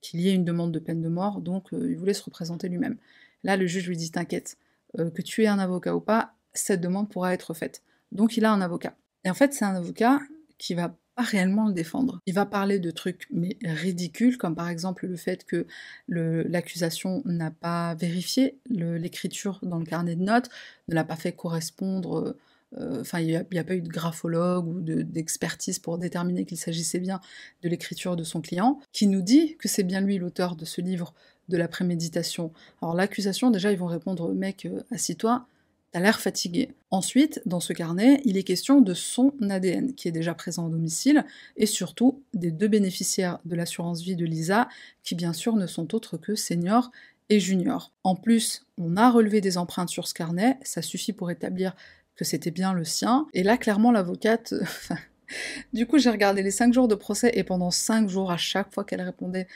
qu'il 0.00 0.20
y 0.20 0.28
ait 0.28 0.34
une 0.34 0.44
demande 0.44 0.72
de 0.72 0.80
peine 0.80 1.00
de 1.00 1.08
mort, 1.08 1.40
donc 1.40 1.72
euh, 1.72 1.90
il 1.90 1.96
voulait 1.96 2.12
se 2.12 2.24
représenter 2.24 2.68
lui-même. 2.68 2.96
Là, 3.44 3.56
le 3.56 3.66
juge 3.66 3.88
lui 3.88 3.96
dit 3.96 4.10
T'inquiète, 4.10 4.58
euh, 4.98 5.10
que 5.10 5.22
tu 5.22 5.44
aies 5.44 5.48
un 5.48 5.60
avocat 5.60 5.94
ou 5.94 6.00
pas, 6.00 6.34
cette 6.52 6.80
demande 6.80 7.08
pourra 7.08 7.32
être 7.32 7.54
faite. 7.54 7.82
Donc 8.10 8.36
il 8.36 8.44
a 8.44 8.52
un 8.52 8.60
avocat. 8.60 8.96
Et 9.24 9.30
en 9.30 9.34
fait, 9.34 9.52
c'est 9.52 9.64
un 9.64 9.74
avocat 9.74 10.20
qui 10.58 10.74
va 10.74 10.94
pas 11.14 11.22
réellement 11.22 11.68
le 11.68 11.74
défendre. 11.74 12.20
Il 12.26 12.34
va 12.34 12.46
parler 12.46 12.78
de 12.78 12.90
trucs 12.90 13.26
mais 13.30 13.56
ridicules, 13.62 14.38
comme 14.38 14.54
par 14.54 14.68
exemple 14.68 15.06
le 15.06 15.16
fait 15.16 15.44
que 15.44 15.66
l'accusation 16.08 17.22
n'a 17.24 17.50
pas 17.50 17.94
vérifié 17.94 18.58
l'écriture 18.68 19.58
dans 19.62 19.78
le 19.78 19.84
carnet 19.84 20.16
de 20.16 20.22
notes, 20.22 20.48
ne 20.88 20.94
l'a 20.94 21.04
pas 21.04 21.16
fait 21.16 21.32
correspondre. 21.32 22.36
Euh, 22.78 23.02
enfin, 23.02 23.20
il 23.20 23.26
n'y 23.26 23.58
a, 23.58 23.64
pas 23.64 23.74
eu 23.74 23.82
de 23.82 23.88
graphologue 23.88 24.66
ou 24.66 24.80
d'expertise 24.80 25.78
pour 25.78 25.98
déterminer 25.98 26.46
qu'il 26.46 26.56
s'agissait 26.56 27.00
bien 27.00 27.20
de 27.62 27.68
l'écriture 27.68 28.16
de 28.16 28.24
son 28.24 28.40
client, 28.40 28.80
qui 28.92 29.06
nous 29.06 29.20
dit 29.20 29.56
que 29.58 29.68
c'est 29.68 29.82
bien 29.82 30.00
lui 30.00 30.16
l'auteur 30.16 30.56
de 30.56 30.64
ce 30.64 30.80
livre 30.80 31.12
de 31.48 31.58
la 31.58 31.68
préméditation. 31.68 32.52
Alors 32.80 32.94
l'accusation, 32.94 33.50
déjà, 33.50 33.72
ils 33.72 33.78
vont 33.78 33.86
répondre, 33.86 34.32
mec, 34.32 34.64
euh, 34.64 34.82
assis-toi, 34.90 35.46
T'as 35.92 36.00
l'air 36.00 36.20
fatigué. 36.20 36.70
Ensuite, 36.90 37.42
dans 37.44 37.60
ce 37.60 37.74
carnet, 37.74 38.22
il 38.24 38.38
est 38.38 38.44
question 38.44 38.80
de 38.80 38.94
son 38.94 39.34
ADN 39.42 39.94
qui 39.94 40.08
est 40.08 40.12
déjà 40.12 40.32
présent 40.32 40.66
au 40.66 40.70
domicile 40.70 41.26
et 41.58 41.66
surtout 41.66 42.22
des 42.32 42.50
deux 42.50 42.68
bénéficiaires 42.68 43.40
de 43.44 43.54
l'assurance 43.54 44.00
vie 44.00 44.16
de 44.16 44.24
Lisa 44.24 44.68
qui 45.02 45.14
bien 45.14 45.34
sûr 45.34 45.54
ne 45.54 45.66
sont 45.66 45.94
autres 45.94 46.16
que 46.16 46.34
Senior 46.34 46.90
et 47.28 47.40
Junior. 47.40 47.92
En 48.04 48.16
plus, 48.16 48.64
on 48.78 48.96
a 48.96 49.10
relevé 49.10 49.42
des 49.42 49.58
empreintes 49.58 49.90
sur 49.90 50.08
ce 50.08 50.14
carnet, 50.14 50.58
ça 50.62 50.80
suffit 50.80 51.12
pour 51.12 51.30
établir 51.30 51.76
que 52.16 52.24
c'était 52.24 52.50
bien 52.50 52.72
le 52.72 52.84
sien. 52.84 53.26
Et 53.34 53.42
là, 53.42 53.58
clairement, 53.58 53.92
l'avocate... 53.92 54.54
du 55.74 55.86
coup, 55.86 55.98
j'ai 55.98 56.10
regardé 56.10 56.42
les 56.42 56.50
5 56.50 56.72
jours 56.72 56.88
de 56.88 56.94
procès 56.94 57.32
et 57.34 57.44
pendant 57.44 57.70
5 57.70 58.08
jours, 58.08 58.30
à 58.30 58.38
chaque 58.38 58.72
fois 58.72 58.84
qu'elle 58.84 59.02
répondait 59.02 59.46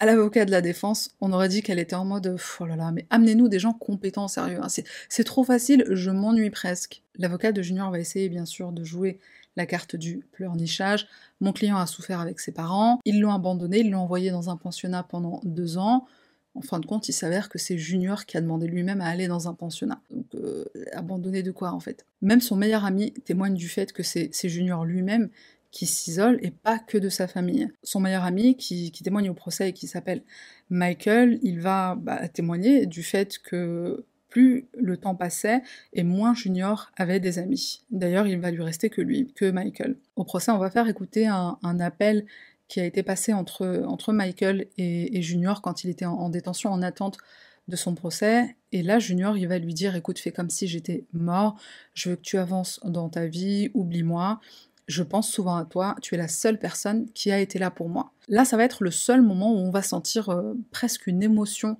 à 0.00 0.06
l'avocat 0.06 0.46
de 0.46 0.50
la 0.50 0.62
défense, 0.62 1.10
on 1.20 1.32
aurait 1.32 1.50
dit 1.50 1.62
qu'elle 1.62 1.78
était 1.78 1.94
en 1.94 2.06
mode 2.06 2.36
oh 2.58 2.66
là 2.66 2.74
là, 2.74 2.90
mais 2.90 3.06
amenez-nous 3.10 3.48
des 3.48 3.58
gens 3.58 3.74
compétents, 3.74 4.28
sérieux. 4.28 4.58
Hein. 4.62 4.68
C'est 5.08 5.24
trop 5.24 5.44
facile, 5.44 5.84
je 5.90 6.10
m'ennuie 6.10 6.50
presque. 6.50 7.02
L'avocat 7.18 7.52
de 7.52 7.60
Junior 7.60 7.90
va 7.90 7.98
essayer 7.98 8.30
bien 8.30 8.46
sûr 8.46 8.72
de 8.72 8.82
jouer 8.82 9.20
la 9.56 9.66
carte 9.66 9.96
du 9.96 10.24
pleurnichage. 10.32 11.06
Mon 11.42 11.52
client 11.52 11.76
a 11.76 11.86
souffert 11.86 12.18
avec 12.18 12.40
ses 12.40 12.50
parents, 12.50 12.98
ils 13.04 13.20
l'ont 13.20 13.32
abandonné, 13.32 13.80
ils 13.80 13.90
l'ont 13.90 14.00
envoyé 14.00 14.30
dans 14.30 14.48
un 14.48 14.56
pensionnat 14.56 15.02
pendant 15.02 15.40
deux 15.44 15.76
ans. 15.76 16.06
En 16.54 16.62
fin 16.62 16.80
de 16.80 16.86
compte, 16.86 17.08
il 17.08 17.12
s'avère 17.12 17.50
que 17.50 17.58
c'est 17.58 17.76
Junior 17.76 18.24
qui 18.24 18.38
a 18.38 18.40
demandé 18.40 18.66
lui-même 18.66 19.02
à 19.02 19.06
aller 19.06 19.28
dans 19.28 19.48
un 19.48 19.54
pensionnat. 19.54 20.00
Donc, 20.10 20.26
euh, 20.34 20.64
abandonné 20.94 21.42
de 21.42 21.52
quoi 21.52 21.72
en 21.72 21.80
fait? 21.80 22.06
Même 22.22 22.40
son 22.40 22.56
meilleur 22.56 22.86
ami 22.86 23.12
témoigne 23.12 23.54
du 23.54 23.68
fait 23.68 23.92
que 23.92 24.02
c'est 24.02 24.30
Junior 24.48 24.86
lui-même 24.86 25.28
qui 25.70 25.86
s'isole 25.86 26.38
et 26.42 26.50
pas 26.50 26.78
que 26.78 26.98
de 26.98 27.08
sa 27.08 27.28
famille. 27.28 27.68
Son 27.82 28.00
meilleur 28.00 28.24
ami 28.24 28.56
qui, 28.56 28.90
témoigne 28.90 29.30
au 29.30 29.34
procès 29.34 29.70
et 29.70 29.72
qui 29.72 29.86
s'appelle 29.86 30.22
Michael, 30.68 31.38
il 31.42 31.60
va 31.60 31.96
bah, 31.96 32.28
témoigner 32.28 32.86
du 32.86 33.02
fait 33.02 33.38
que 33.38 34.04
plus 34.28 34.68
le 34.78 34.96
temps 34.96 35.16
passait 35.16 35.62
et 35.92 36.04
moins 36.04 36.34
Junior 36.34 36.90
avait 36.96 37.20
des 37.20 37.38
amis. 37.38 37.82
D'ailleurs, 37.90 38.26
il 38.26 38.38
va 38.38 38.50
lui 38.50 38.62
rester 38.62 38.88
que 38.90 39.00
lui, 39.00 39.32
que 39.34 39.50
Michael. 39.50 39.96
Au 40.16 40.24
procès, 40.24 40.50
on 40.52 40.58
va 40.58 40.70
faire 40.70 40.88
écouter 40.88 41.26
un, 41.26 41.80
appel 41.80 42.26
qui 42.68 42.80
a 42.80 42.84
été 42.84 43.02
passé 43.02 43.32
entre, 43.32 44.12
Michael 44.12 44.66
et, 44.78 45.22
Junior 45.22 45.62
quand 45.62 45.82
il 45.84 45.90
était 45.90 46.04
en, 46.04 46.14
en, 46.14 46.30
détention 46.30 46.70
en 46.70 46.82
attente 46.82 47.18
de 47.66 47.76
son 47.76 47.94
procès. 47.94 48.56
Et 48.72 48.82
là, 48.82 48.98
Junior, 48.98 49.36
il 49.36 49.48
va 49.48 49.58
lui 49.58 49.74
dire, 49.74 49.96
écoute, 49.96 50.18
fais 50.18 50.32
comme 50.32 50.50
si 50.50 50.68
j'étais 50.68 51.04
mort, 51.12 51.56
je 51.94 52.10
veux 52.10 52.16
que 52.16 52.20
tu 52.20 52.38
avances 52.38 52.80
dans 52.84 53.08
ta 53.08 53.26
vie, 53.26 53.70
oublie-moi 53.74 54.40
je 54.90 55.02
pense 55.02 55.30
souvent 55.30 55.56
à 55.56 55.64
toi, 55.64 55.94
tu 56.02 56.14
es 56.14 56.18
la 56.18 56.28
seule 56.28 56.58
personne 56.58 57.06
qui 57.12 57.30
a 57.30 57.38
été 57.38 57.58
là 57.58 57.70
pour 57.70 57.88
moi. 57.88 58.12
Là, 58.28 58.44
ça 58.44 58.56
va 58.56 58.64
être 58.64 58.82
le 58.82 58.90
seul 58.90 59.22
moment 59.22 59.52
où 59.52 59.56
on 59.56 59.70
va 59.70 59.82
sentir 59.82 60.30
euh, 60.30 60.54
presque 60.70 61.06
une 61.06 61.22
émotion 61.22 61.78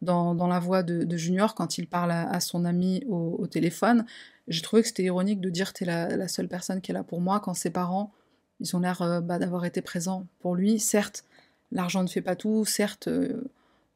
dans, 0.00 0.34
la 0.34 0.58
voix 0.58 0.82
de, 0.82 1.16
Junior 1.16 1.54
quand 1.54 1.78
il 1.78 1.86
parle 1.86 2.10
à, 2.10 2.40
son 2.40 2.64
ami 2.64 3.04
au, 3.08 3.46
téléphone. 3.46 4.04
J'ai 4.48 4.60
trouvé 4.60 4.82
que 4.82 4.88
c'était 4.88 5.04
ironique 5.04 5.40
de 5.40 5.48
dire 5.48 5.72
t'es 5.72 5.84
la, 5.84 6.16
la 6.16 6.26
seule 6.26 6.48
personne 6.48 6.80
qui 6.80 6.90
est 6.90 6.94
là 6.94 7.04
pour 7.04 7.20
moi 7.20 7.38
quand 7.38 7.54
ses 7.54 7.70
parents 7.70 8.12
ils 8.58 8.74
ont 8.74 8.80
l'air 8.80 9.22
bah, 9.22 9.38
d'avoir 9.38 9.64
été 9.64 9.80
présents 9.80 10.26
pour 10.40 10.56
lui. 10.56 10.80
Certes, 10.80 11.24
l'argent 11.70 12.02
ne 12.02 12.08
fait 12.08 12.20
pas 12.20 12.34
tout, 12.34 12.64
certes, 12.64 13.08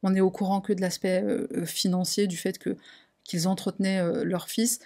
on 0.01 0.15
est 0.15 0.21
au 0.21 0.31
courant 0.31 0.61
que 0.61 0.71
de 0.71 0.79
l'aspect 0.79 1.25
financier, 1.65 2.25
du 2.27 2.37
fait 2.37 2.57
que 2.57 2.77
qu'ils 3.25 3.49
entretenaient 3.49 4.23
leur 4.23 4.47
fils, 4.47 4.79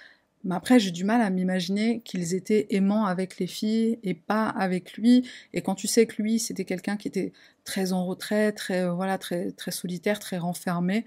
mais 0.44 0.56
après, 0.56 0.80
j'ai 0.80 0.92
du 0.92 1.04
mal 1.04 1.22
à 1.22 1.30
m'imaginer 1.30 2.02
qu'ils 2.02 2.34
étaient 2.34 2.68
aimants 2.72 3.06
avec 3.06 3.38
les 3.40 3.48
filles 3.48 4.00
et 4.04 4.14
pas 4.14 4.48
avec 4.48 4.94
lui. 4.94 5.28
Et 5.54 5.62
quand 5.62 5.76
tu 5.76 5.88
sais 5.88 6.06
que 6.06 6.22
lui, 6.22 6.40
c'était 6.40 6.66
quelqu'un 6.66 6.98
qui 6.98 7.08
était 7.08 7.32
très 7.64 7.94
en 7.94 8.06
retrait, 8.06 8.52
très 8.52 8.82
euh, 8.82 8.92
voilà, 8.94 9.18
très 9.18 9.54
solitaire, 9.72 10.20
très 10.20 10.38
renfermé, 10.38 11.06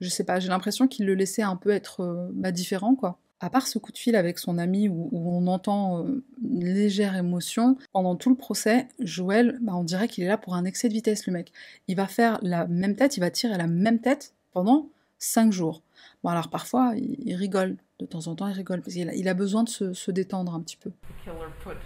je 0.00 0.08
sais 0.08 0.24
pas, 0.24 0.40
j'ai 0.40 0.48
l'impression 0.48 0.88
qu'il 0.88 1.06
le 1.06 1.14
laissait 1.14 1.42
un 1.42 1.56
peu 1.56 1.70
être 1.70 2.00
euh, 2.02 2.28
bah, 2.32 2.52
différent 2.52 2.94
quoi. 2.94 3.18
À 3.40 3.50
part 3.50 3.66
ce 3.66 3.78
coup 3.78 3.92
de 3.92 3.98
fil 3.98 4.16
avec 4.16 4.38
son 4.38 4.56
ami 4.56 4.88
où, 4.88 5.10
on 5.12 5.46
entend 5.46 6.02
euh, 6.04 6.24
une 6.42 6.64
légère 6.64 7.16
émotion, 7.16 7.76
pendant 7.92 8.16
tout 8.16 8.30
le 8.30 8.36
procès, 8.36 8.88
Joël, 8.98 9.58
bah, 9.60 9.74
on 9.76 9.84
dirait 9.84 10.08
qu'il 10.08 10.24
est 10.24 10.28
là 10.28 10.38
pour 10.38 10.54
un 10.54 10.64
excès 10.64 10.88
de 10.88 10.94
vitesse, 10.94 11.26
le 11.26 11.34
mec. 11.34 11.52
Il 11.86 11.96
va 11.96 12.06
faire 12.06 12.38
la 12.42 12.66
même 12.66 12.96
tête, 12.96 13.16
il 13.18 13.20
va 13.20 13.30
tirer 13.30 13.58
la 13.58 13.66
même 13.66 14.00
tête 14.00 14.32
pendant 14.52 14.88
cinq 15.18 15.52
jours. 15.52 15.82
Bon, 16.22 16.30
alors 16.30 16.48
parfois, 16.48 16.92
il, 16.96 17.34
rigole. 17.34 17.76
De 17.98 18.06
temps 18.06 18.26
en 18.26 18.34
temps, 18.34 18.46
il 18.48 18.54
rigole 18.54 18.82
parce 18.82 18.92
qu'il 18.92 19.08
a, 19.08 19.14
il 19.14 19.26
a 19.28 19.34
besoin 19.34 19.64
de 19.64 19.70
se, 19.70 19.94
se, 19.94 20.10
détendre 20.10 20.54
un 20.54 20.60
petit 20.60 20.76
peu. 20.76 20.90
The 20.90 21.24
killer 21.24 21.48
put 21.62 21.78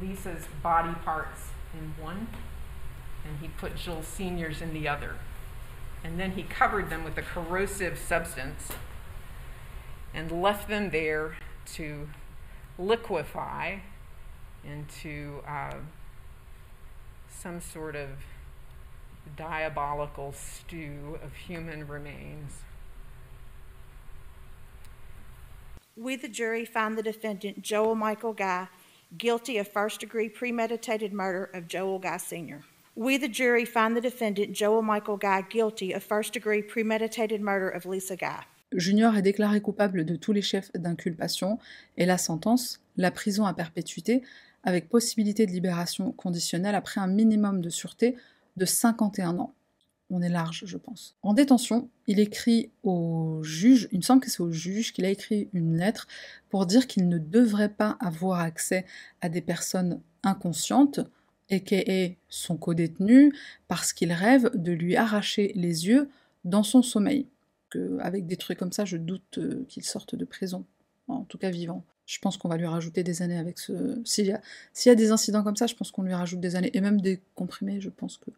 Lisa's 0.00 0.46
body 0.62 0.94
parts 1.04 1.52
in 1.72 2.04
one, 2.04 2.26
and 3.24 3.38
he 3.40 3.48
put 3.58 3.74
Joel 3.76 4.02
Senior's 4.02 4.60
in 4.60 4.74
the 4.74 4.88
other. 4.88 5.16
And 6.04 6.18
then 6.18 6.32
he 6.32 6.42
covered 6.42 6.90
them 6.90 7.02
with 7.02 7.16
a 7.16 7.22
corrosive 7.22 7.98
substance 7.98 8.72
and 10.12 10.30
left 10.30 10.68
them 10.68 10.90
there 10.90 11.36
to 11.74 12.08
liquefy 12.78 13.78
into 14.64 15.40
uh, 15.46 15.74
some 17.28 17.60
sort 17.60 17.96
of 17.96 18.08
diabolical 19.36 20.32
stew 20.32 21.18
of 21.22 21.34
human 21.34 21.86
remains. 21.88 22.62
We, 25.96 26.16
the 26.16 26.28
jury, 26.28 26.64
find 26.64 26.98
the 26.98 27.04
defendant, 27.04 27.62
Joel 27.62 27.94
Michael 27.94 28.32
Guy, 28.32 28.66
guilty 29.16 29.58
of 29.58 29.68
first 29.68 30.00
degree 30.00 30.28
premeditated 30.28 31.12
murder 31.12 31.48
of 31.54 31.68
Joel 31.68 32.00
Guy 32.00 32.16
Sr. 32.16 32.64
We, 32.96 33.16
the 33.16 33.28
jury, 33.28 33.64
find 33.64 33.96
the 33.96 34.00
defendant, 34.00 34.52
Joel 34.52 34.82
Michael 34.82 35.16
Guy, 35.18 35.42
guilty 35.42 35.92
of 35.92 36.02
first 36.02 36.32
degree 36.32 36.62
premeditated 36.62 37.40
murder 37.40 37.68
of 37.68 37.86
Lisa 37.86 38.16
Guy. 38.16 38.42
Junior 38.72 39.16
est 39.16 39.22
déclaré 39.22 39.60
coupable 39.60 40.04
de 40.04 40.16
tous 40.16 40.32
les 40.32 40.42
chefs 40.42 40.72
d'inculpation 40.72 41.60
et 41.96 42.06
la 42.06 42.18
sentence, 42.18 42.80
la 42.96 43.12
prison 43.12 43.46
à 43.46 43.54
perpétuité, 43.54 44.22
avec 44.64 44.88
possibilité 44.88 45.46
de 45.46 45.52
libération 45.52 46.10
conditionnelle 46.10 46.74
après 46.74 47.00
un 47.00 47.06
minimum 47.06 47.60
de 47.60 47.70
sûreté 47.70 48.16
de 48.56 48.64
51 48.64 49.38
ans 49.38 49.54
on 50.10 50.22
est 50.22 50.28
large, 50.28 50.64
je 50.66 50.76
pense. 50.76 51.16
En 51.22 51.34
détention, 51.34 51.88
il 52.06 52.20
écrit 52.20 52.70
au 52.82 53.42
juge, 53.42 53.88
il 53.90 53.98
me 53.98 54.02
semble 54.02 54.20
que 54.20 54.30
c'est 54.30 54.42
au 54.42 54.52
juge 54.52 54.92
qu'il 54.92 55.04
a 55.04 55.10
écrit 55.10 55.48
une 55.52 55.76
lettre 55.76 56.06
pour 56.50 56.66
dire 56.66 56.86
qu'il 56.86 57.08
ne 57.08 57.18
devrait 57.18 57.70
pas 57.70 57.96
avoir 58.00 58.40
accès 58.40 58.84
à 59.20 59.28
des 59.28 59.40
personnes 59.40 60.00
inconscientes, 60.22 61.00
et 61.50 62.16
son 62.28 62.56
co-détenu, 62.56 63.32
parce 63.68 63.92
qu'il 63.92 64.12
rêve 64.12 64.50
de 64.54 64.72
lui 64.72 64.96
arracher 64.96 65.52
les 65.54 65.86
yeux 65.86 66.08
dans 66.44 66.62
son 66.62 66.82
sommeil. 66.82 67.26
Avec 67.98 68.26
des 68.26 68.36
trucs 68.36 68.58
comme 68.58 68.72
ça, 68.72 68.84
je 68.84 68.96
doute 68.96 69.38
euh, 69.38 69.64
qu'il 69.68 69.84
sorte 69.84 70.14
de 70.14 70.24
prison, 70.24 70.64
en 71.08 71.24
tout 71.24 71.38
cas 71.38 71.50
vivant. 71.50 71.84
Je 72.06 72.20
pense 72.20 72.36
qu'on 72.36 72.48
va 72.48 72.56
lui 72.56 72.66
rajouter 72.66 73.02
des 73.02 73.20
années 73.20 73.36
avec 73.36 73.58
ce. 73.58 74.00
S'il 74.04 74.26
y, 74.26 74.86
y, 74.86 74.90
a 74.90 74.94
des 74.94 75.10
incidents 75.10 75.42
comme 75.42 75.56
ça, 75.56 75.66
je 75.66 75.74
pense 75.74 75.90
qu'on 75.90 76.02
lui 76.02 76.14
rajoute 76.14 76.38
des 76.38 76.54
années, 76.54 76.70
et 76.72 76.80
même 76.80 77.00
des 77.00 77.20
comprimés, 77.34 77.80
je 77.80 77.88
pense 77.88 78.16
que 78.16 78.30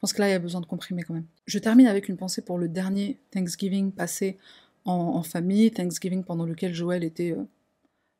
je 0.00 0.06
pense 0.06 0.14
que 0.14 0.22
là, 0.22 0.28
il 0.28 0.32
y 0.32 0.34
a 0.34 0.38
besoin 0.38 0.62
de 0.62 0.66
comprimer 0.66 1.02
quand 1.02 1.12
même. 1.12 1.26
Je 1.44 1.58
termine 1.58 1.86
avec 1.86 2.08
une 2.08 2.16
pensée 2.16 2.40
pour 2.40 2.56
le 2.56 2.68
dernier 2.68 3.18
Thanksgiving 3.32 3.92
passé 3.92 4.38
en, 4.86 5.22
famille, 5.22 5.70
Thanksgiving 5.70 6.24
pendant 6.24 6.46
lequel 6.46 6.72
Joël 6.72 7.04
était 7.04 7.32
euh, 7.32 7.44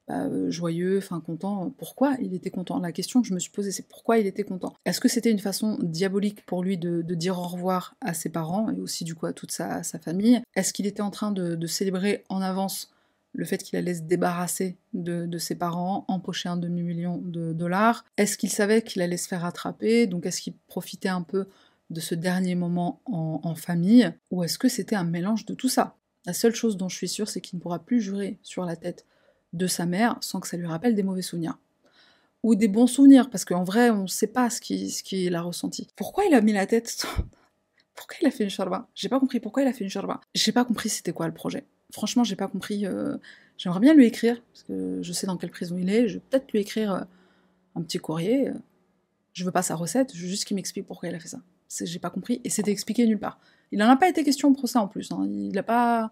bah, 0.06 0.26
euh, 0.26 0.50
joyeux, 0.50 0.98
enfin 0.98 1.20
content. 1.20 1.72
Pourquoi 1.78 2.16
il 2.20 2.34
était 2.34 2.50
content? 2.50 2.78
La 2.80 2.92
question 2.92 3.22
que 3.22 3.28
je 3.28 3.32
me 3.32 3.38
suis 3.38 3.50
posée, 3.50 3.72
c'est 3.72 3.88
pourquoi 3.88 4.18
il 4.18 4.26
était 4.26 4.42
content? 4.42 4.74
Est-ce 4.84 5.00
que 5.00 5.08
c'était 5.08 5.30
une 5.30 5.38
façon 5.38 5.78
diabolique 5.80 6.44
pour 6.44 6.62
lui 6.62 6.76
de, 6.76 7.00
dire 7.14 7.38
au 7.38 7.48
revoir 7.48 7.96
à 8.02 8.12
ses 8.12 8.28
parents 8.28 8.68
et 8.70 8.78
aussi 8.78 9.04
du 9.04 9.14
coup 9.14 9.24
à 9.24 9.32
toute 9.32 9.50
sa, 9.50 9.82
famille? 9.82 10.42
Est-ce 10.54 10.74
qu'il 10.74 10.86
était 10.86 11.00
en 11.00 11.10
train 11.10 11.32
de, 11.32 11.66
célébrer 11.66 12.24
en 12.28 12.42
avance 12.42 12.92
le 13.32 13.46
fait 13.46 13.62
qu'il 13.62 13.78
allait 13.78 13.94
se 13.94 14.02
débarrasser 14.02 14.76
de, 14.92 15.24
de, 15.24 15.38
ses 15.38 15.54
parents, 15.54 16.04
empocher 16.08 16.50
un 16.50 16.58
demi-million 16.58 17.16
de 17.16 17.54
dollars? 17.54 18.04
Est-ce 18.18 18.36
qu'il 18.36 18.50
savait 18.50 18.82
qu'il 18.82 19.00
allait 19.00 19.16
se 19.16 19.28
faire 19.28 19.46
attraper? 19.46 20.06
Donc 20.06 20.26
est-ce 20.26 20.42
qu'il 20.42 20.52
profitait 20.66 21.08
un 21.08 21.22
peu 21.22 21.46
de 21.90 22.00
ce 22.00 22.14
dernier 22.14 22.54
moment 22.54 23.02
en, 23.04 23.54
famille, 23.56 24.12
ou 24.30 24.44
est-ce 24.44 24.58
que 24.58 24.68
c'était 24.68 24.94
un 24.94 25.04
mélange 25.04 25.44
de 25.44 25.54
tout 25.54 25.68
ça? 25.68 25.96
La 26.24 26.32
seule 26.32 26.54
chose 26.54 26.76
dont 26.76 26.88
je 26.88 26.96
suis 26.96 27.08
sûre, 27.08 27.28
c'est 27.28 27.40
qu'il 27.40 27.58
ne 27.58 27.62
pourra 27.62 27.80
plus 27.80 28.00
jurer 28.00 28.38
sur 28.42 28.64
la 28.64 28.76
tête 28.76 29.06
de 29.52 29.66
sa 29.66 29.86
mère 29.86 30.16
sans 30.20 30.38
que 30.38 30.46
ça 30.46 30.56
lui 30.56 30.66
rappelle 30.66 30.94
des 30.94 31.02
mauvais 31.02 31.22
souvenirs. 31.22 31.58
Ou 32.42 32.54
des 32.54 32.68
bons 32.68 32.86
souvenirs, 32.86 33.28
parce 33.28 33.44
qu'en 33.44 33.64
vrai, 33.64 33.90
on 33.90 34.02
ne 34.02 34.08
sait 34.08 34.28
pas 34.28 34.48
ce 34.50 34.60
qu'il 34.60 34.90
ce 34.90 35.34
a 35.34 35.42
ressenti. 35.42 35.88
Pourquoi 35.96 36.24
il 36.24 36.34
a 36.34 36.40
mis 36.40 36.52
la 36.52 36.66
tête 36.66 37.04
Pourquoi 37.94 38.16
il 38.22 38.26
a 38.26 38.30
fait 38.30 38.44
une 38.44 38.50
charba 38.50 38.88
J'ai 38.94 39.08
pas 39.08 39.20
compris 39.20 39.40
pourquoi 39.40 39.62
il 39.62 39.68
a 39.68 39.72
fait 39.72 39.84
une 39.84 39.90
charba. 39.90 40.20
J'ai 40.34 40.52
pas 40.52 40.64
compris 40.64 40.88
c'était 40.88 41.12
quoi 41.12 41.26
le 41.26 41.34
projet. 41.34 41.64
Franchement, 41.92 42.24
j'ai 42.24 42.36
pas 42.36 42.46
compris. 42.46 42.86
Euh, 42.86 43.18
j'aimerais 43.58 43.80
bien 43.80 43.92
lui 43.92 44.06
écrire, 44.06 44.40
parce 44.52 44.62
que 44.62 45.02
je 45.02 45.12
sais 45.12 45.26
dans 45.26 45.36
quelle 45.36 45.50
prison 45.50 45.76
il 45.76 45.90
est. 45.90 46.08
Je 46.08 46.14
vais 46.14 46.22
peut-être 46.30 46.50
lui 46.52 46.60
écrire 46.60 46.94
euh, 46.94 47.00
un 47.74 47.82
petit 47.82 47.98
courrier. 47.98 48.50
Je 49.32 49.44
veux 49.44 49.52
pas 49.52 49.62
sa 49.62 49.74
recette, 49.74 50.14
je 50.14 50.22
veux 50.22 50.28
juste 50.28 50.44
qu'il 50.44 50.54
m'explique 50.54 50.86
pourquoi 50.86 51.08
il 51.08 51.14
a 51.14 51.20
fait 51.20 51.28
ça 51.28 51.40
j'ai 51.82 51.98
pas 51.98 52.10
compris, 52.10 52.40
et 52.44 52.50
c'était 52.50 52.72
expliqué 52.72 53.06
nulle 53.06 53.18
part. 53.18 53.38
Il 53.72 53.78
n'en 53.78 53.88
a 53.88 53.96
pas 53.96 54.08
été 54.08 54.24
question 54.24 54.48
au 54.48 54.52
procès 54.52 54.78
en 54.78 54.88
plus, 54.88 55.12
hein. 55.12 55.26
il 55.30 55.52
n'a 55.52 55.62
pas 55.62 56.10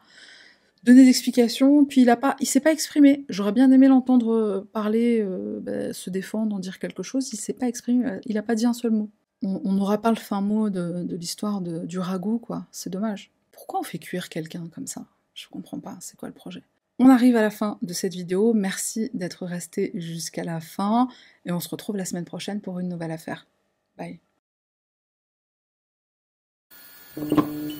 donné 0.85 1.05
d'explication, 1.05 1.85
puis 1.85 2.03
il 2.03 2.11
a 2.11 2.16
pas, 2.16 2.37
il 2.40 2.47
s'est 2.47 2.61
pas 2.61 2.73
exprimé. 2.73 3.25
J'aurais 3.29 3.53
bien 3.53 3.71
aimé 3.73 3.88
l'entendre 3.88 4.33
euh, 4.33 4.68
parler, 4.73 5.21
euh, 5.21 5.59
bah, 5.61 5.92
se 5.92 6.11
défendre, 6.11 6.55
en 6.55 6.59
dire 6.61 6.79
quelque 6.79 7.03
chose, 7.03 7.33
il 7.33 7.37
s'est 7.37 7.53
pas 7.53 7.68
exprimé, 7.68 8.07
euh, 8.07 8.21
il 8.27 8.38
a 8.38 8.42
pas 8.42 8.55
dit 8.55 8.66
un 8.66 8.73
seul 8.73 8.92
mot. 8.92 9.11
On 9.42 9.73
n'aura 9.73 9.99
pas 9.99 10.11
le 10.11 10.16
fin 10.16 10.40
mot 10.40 10.68
de, 10.68 11.05
de 11.05 11.16
l'histoire 11.16 11.61
du 11.61 11.99
ragoût, 12.01 12.38
quoi, 12.38 12.66
c'est 12.73 12.90
dommage. 12.90 13.31
Pourquoi 13.53 13.79
on 13.79 13.85
fait 13.85 13.99
cuire 13.99 14.29
quelqu'un 14.29 14.68
comme 14.75 14.88
ça? 14.88 15.07
Je 15.35 15.47
comprends 15.49 15.79
pas, 15.79 15.97
c'est 16.01 16.16
quoi 16.16 16.29
le 16.29 16.35
projet? 16.35 16.62
On 16.99 17.09
arrive 17.09 17.37
à 17.37 17.42
la 17.42 17.51
fin 17.51 17.79
de 17.83 17.92
cette 17.92 18.14
vidéo, 18.14 18.53
merci 18.53 19.11
d'être 19.14 19.47
resté 19.47 19.92
jusqu'à 19.94 20.42
la 20.42 20.61
fin, 20.61 21.07
et 21.44 21.53
on 21.53 21.61
se 21.61 21.68
retrouve 21.68 21.97
la 21.97 22.05
semaine 22.05 22.25
prochaine 22.25 22.61
pour 22.61 22.81
une 22.81 22.88
nouvelle 22.88 23.12
affaire. 23.12 23.47
Bye. 23.97 24.18
嗯。 27.21 27.78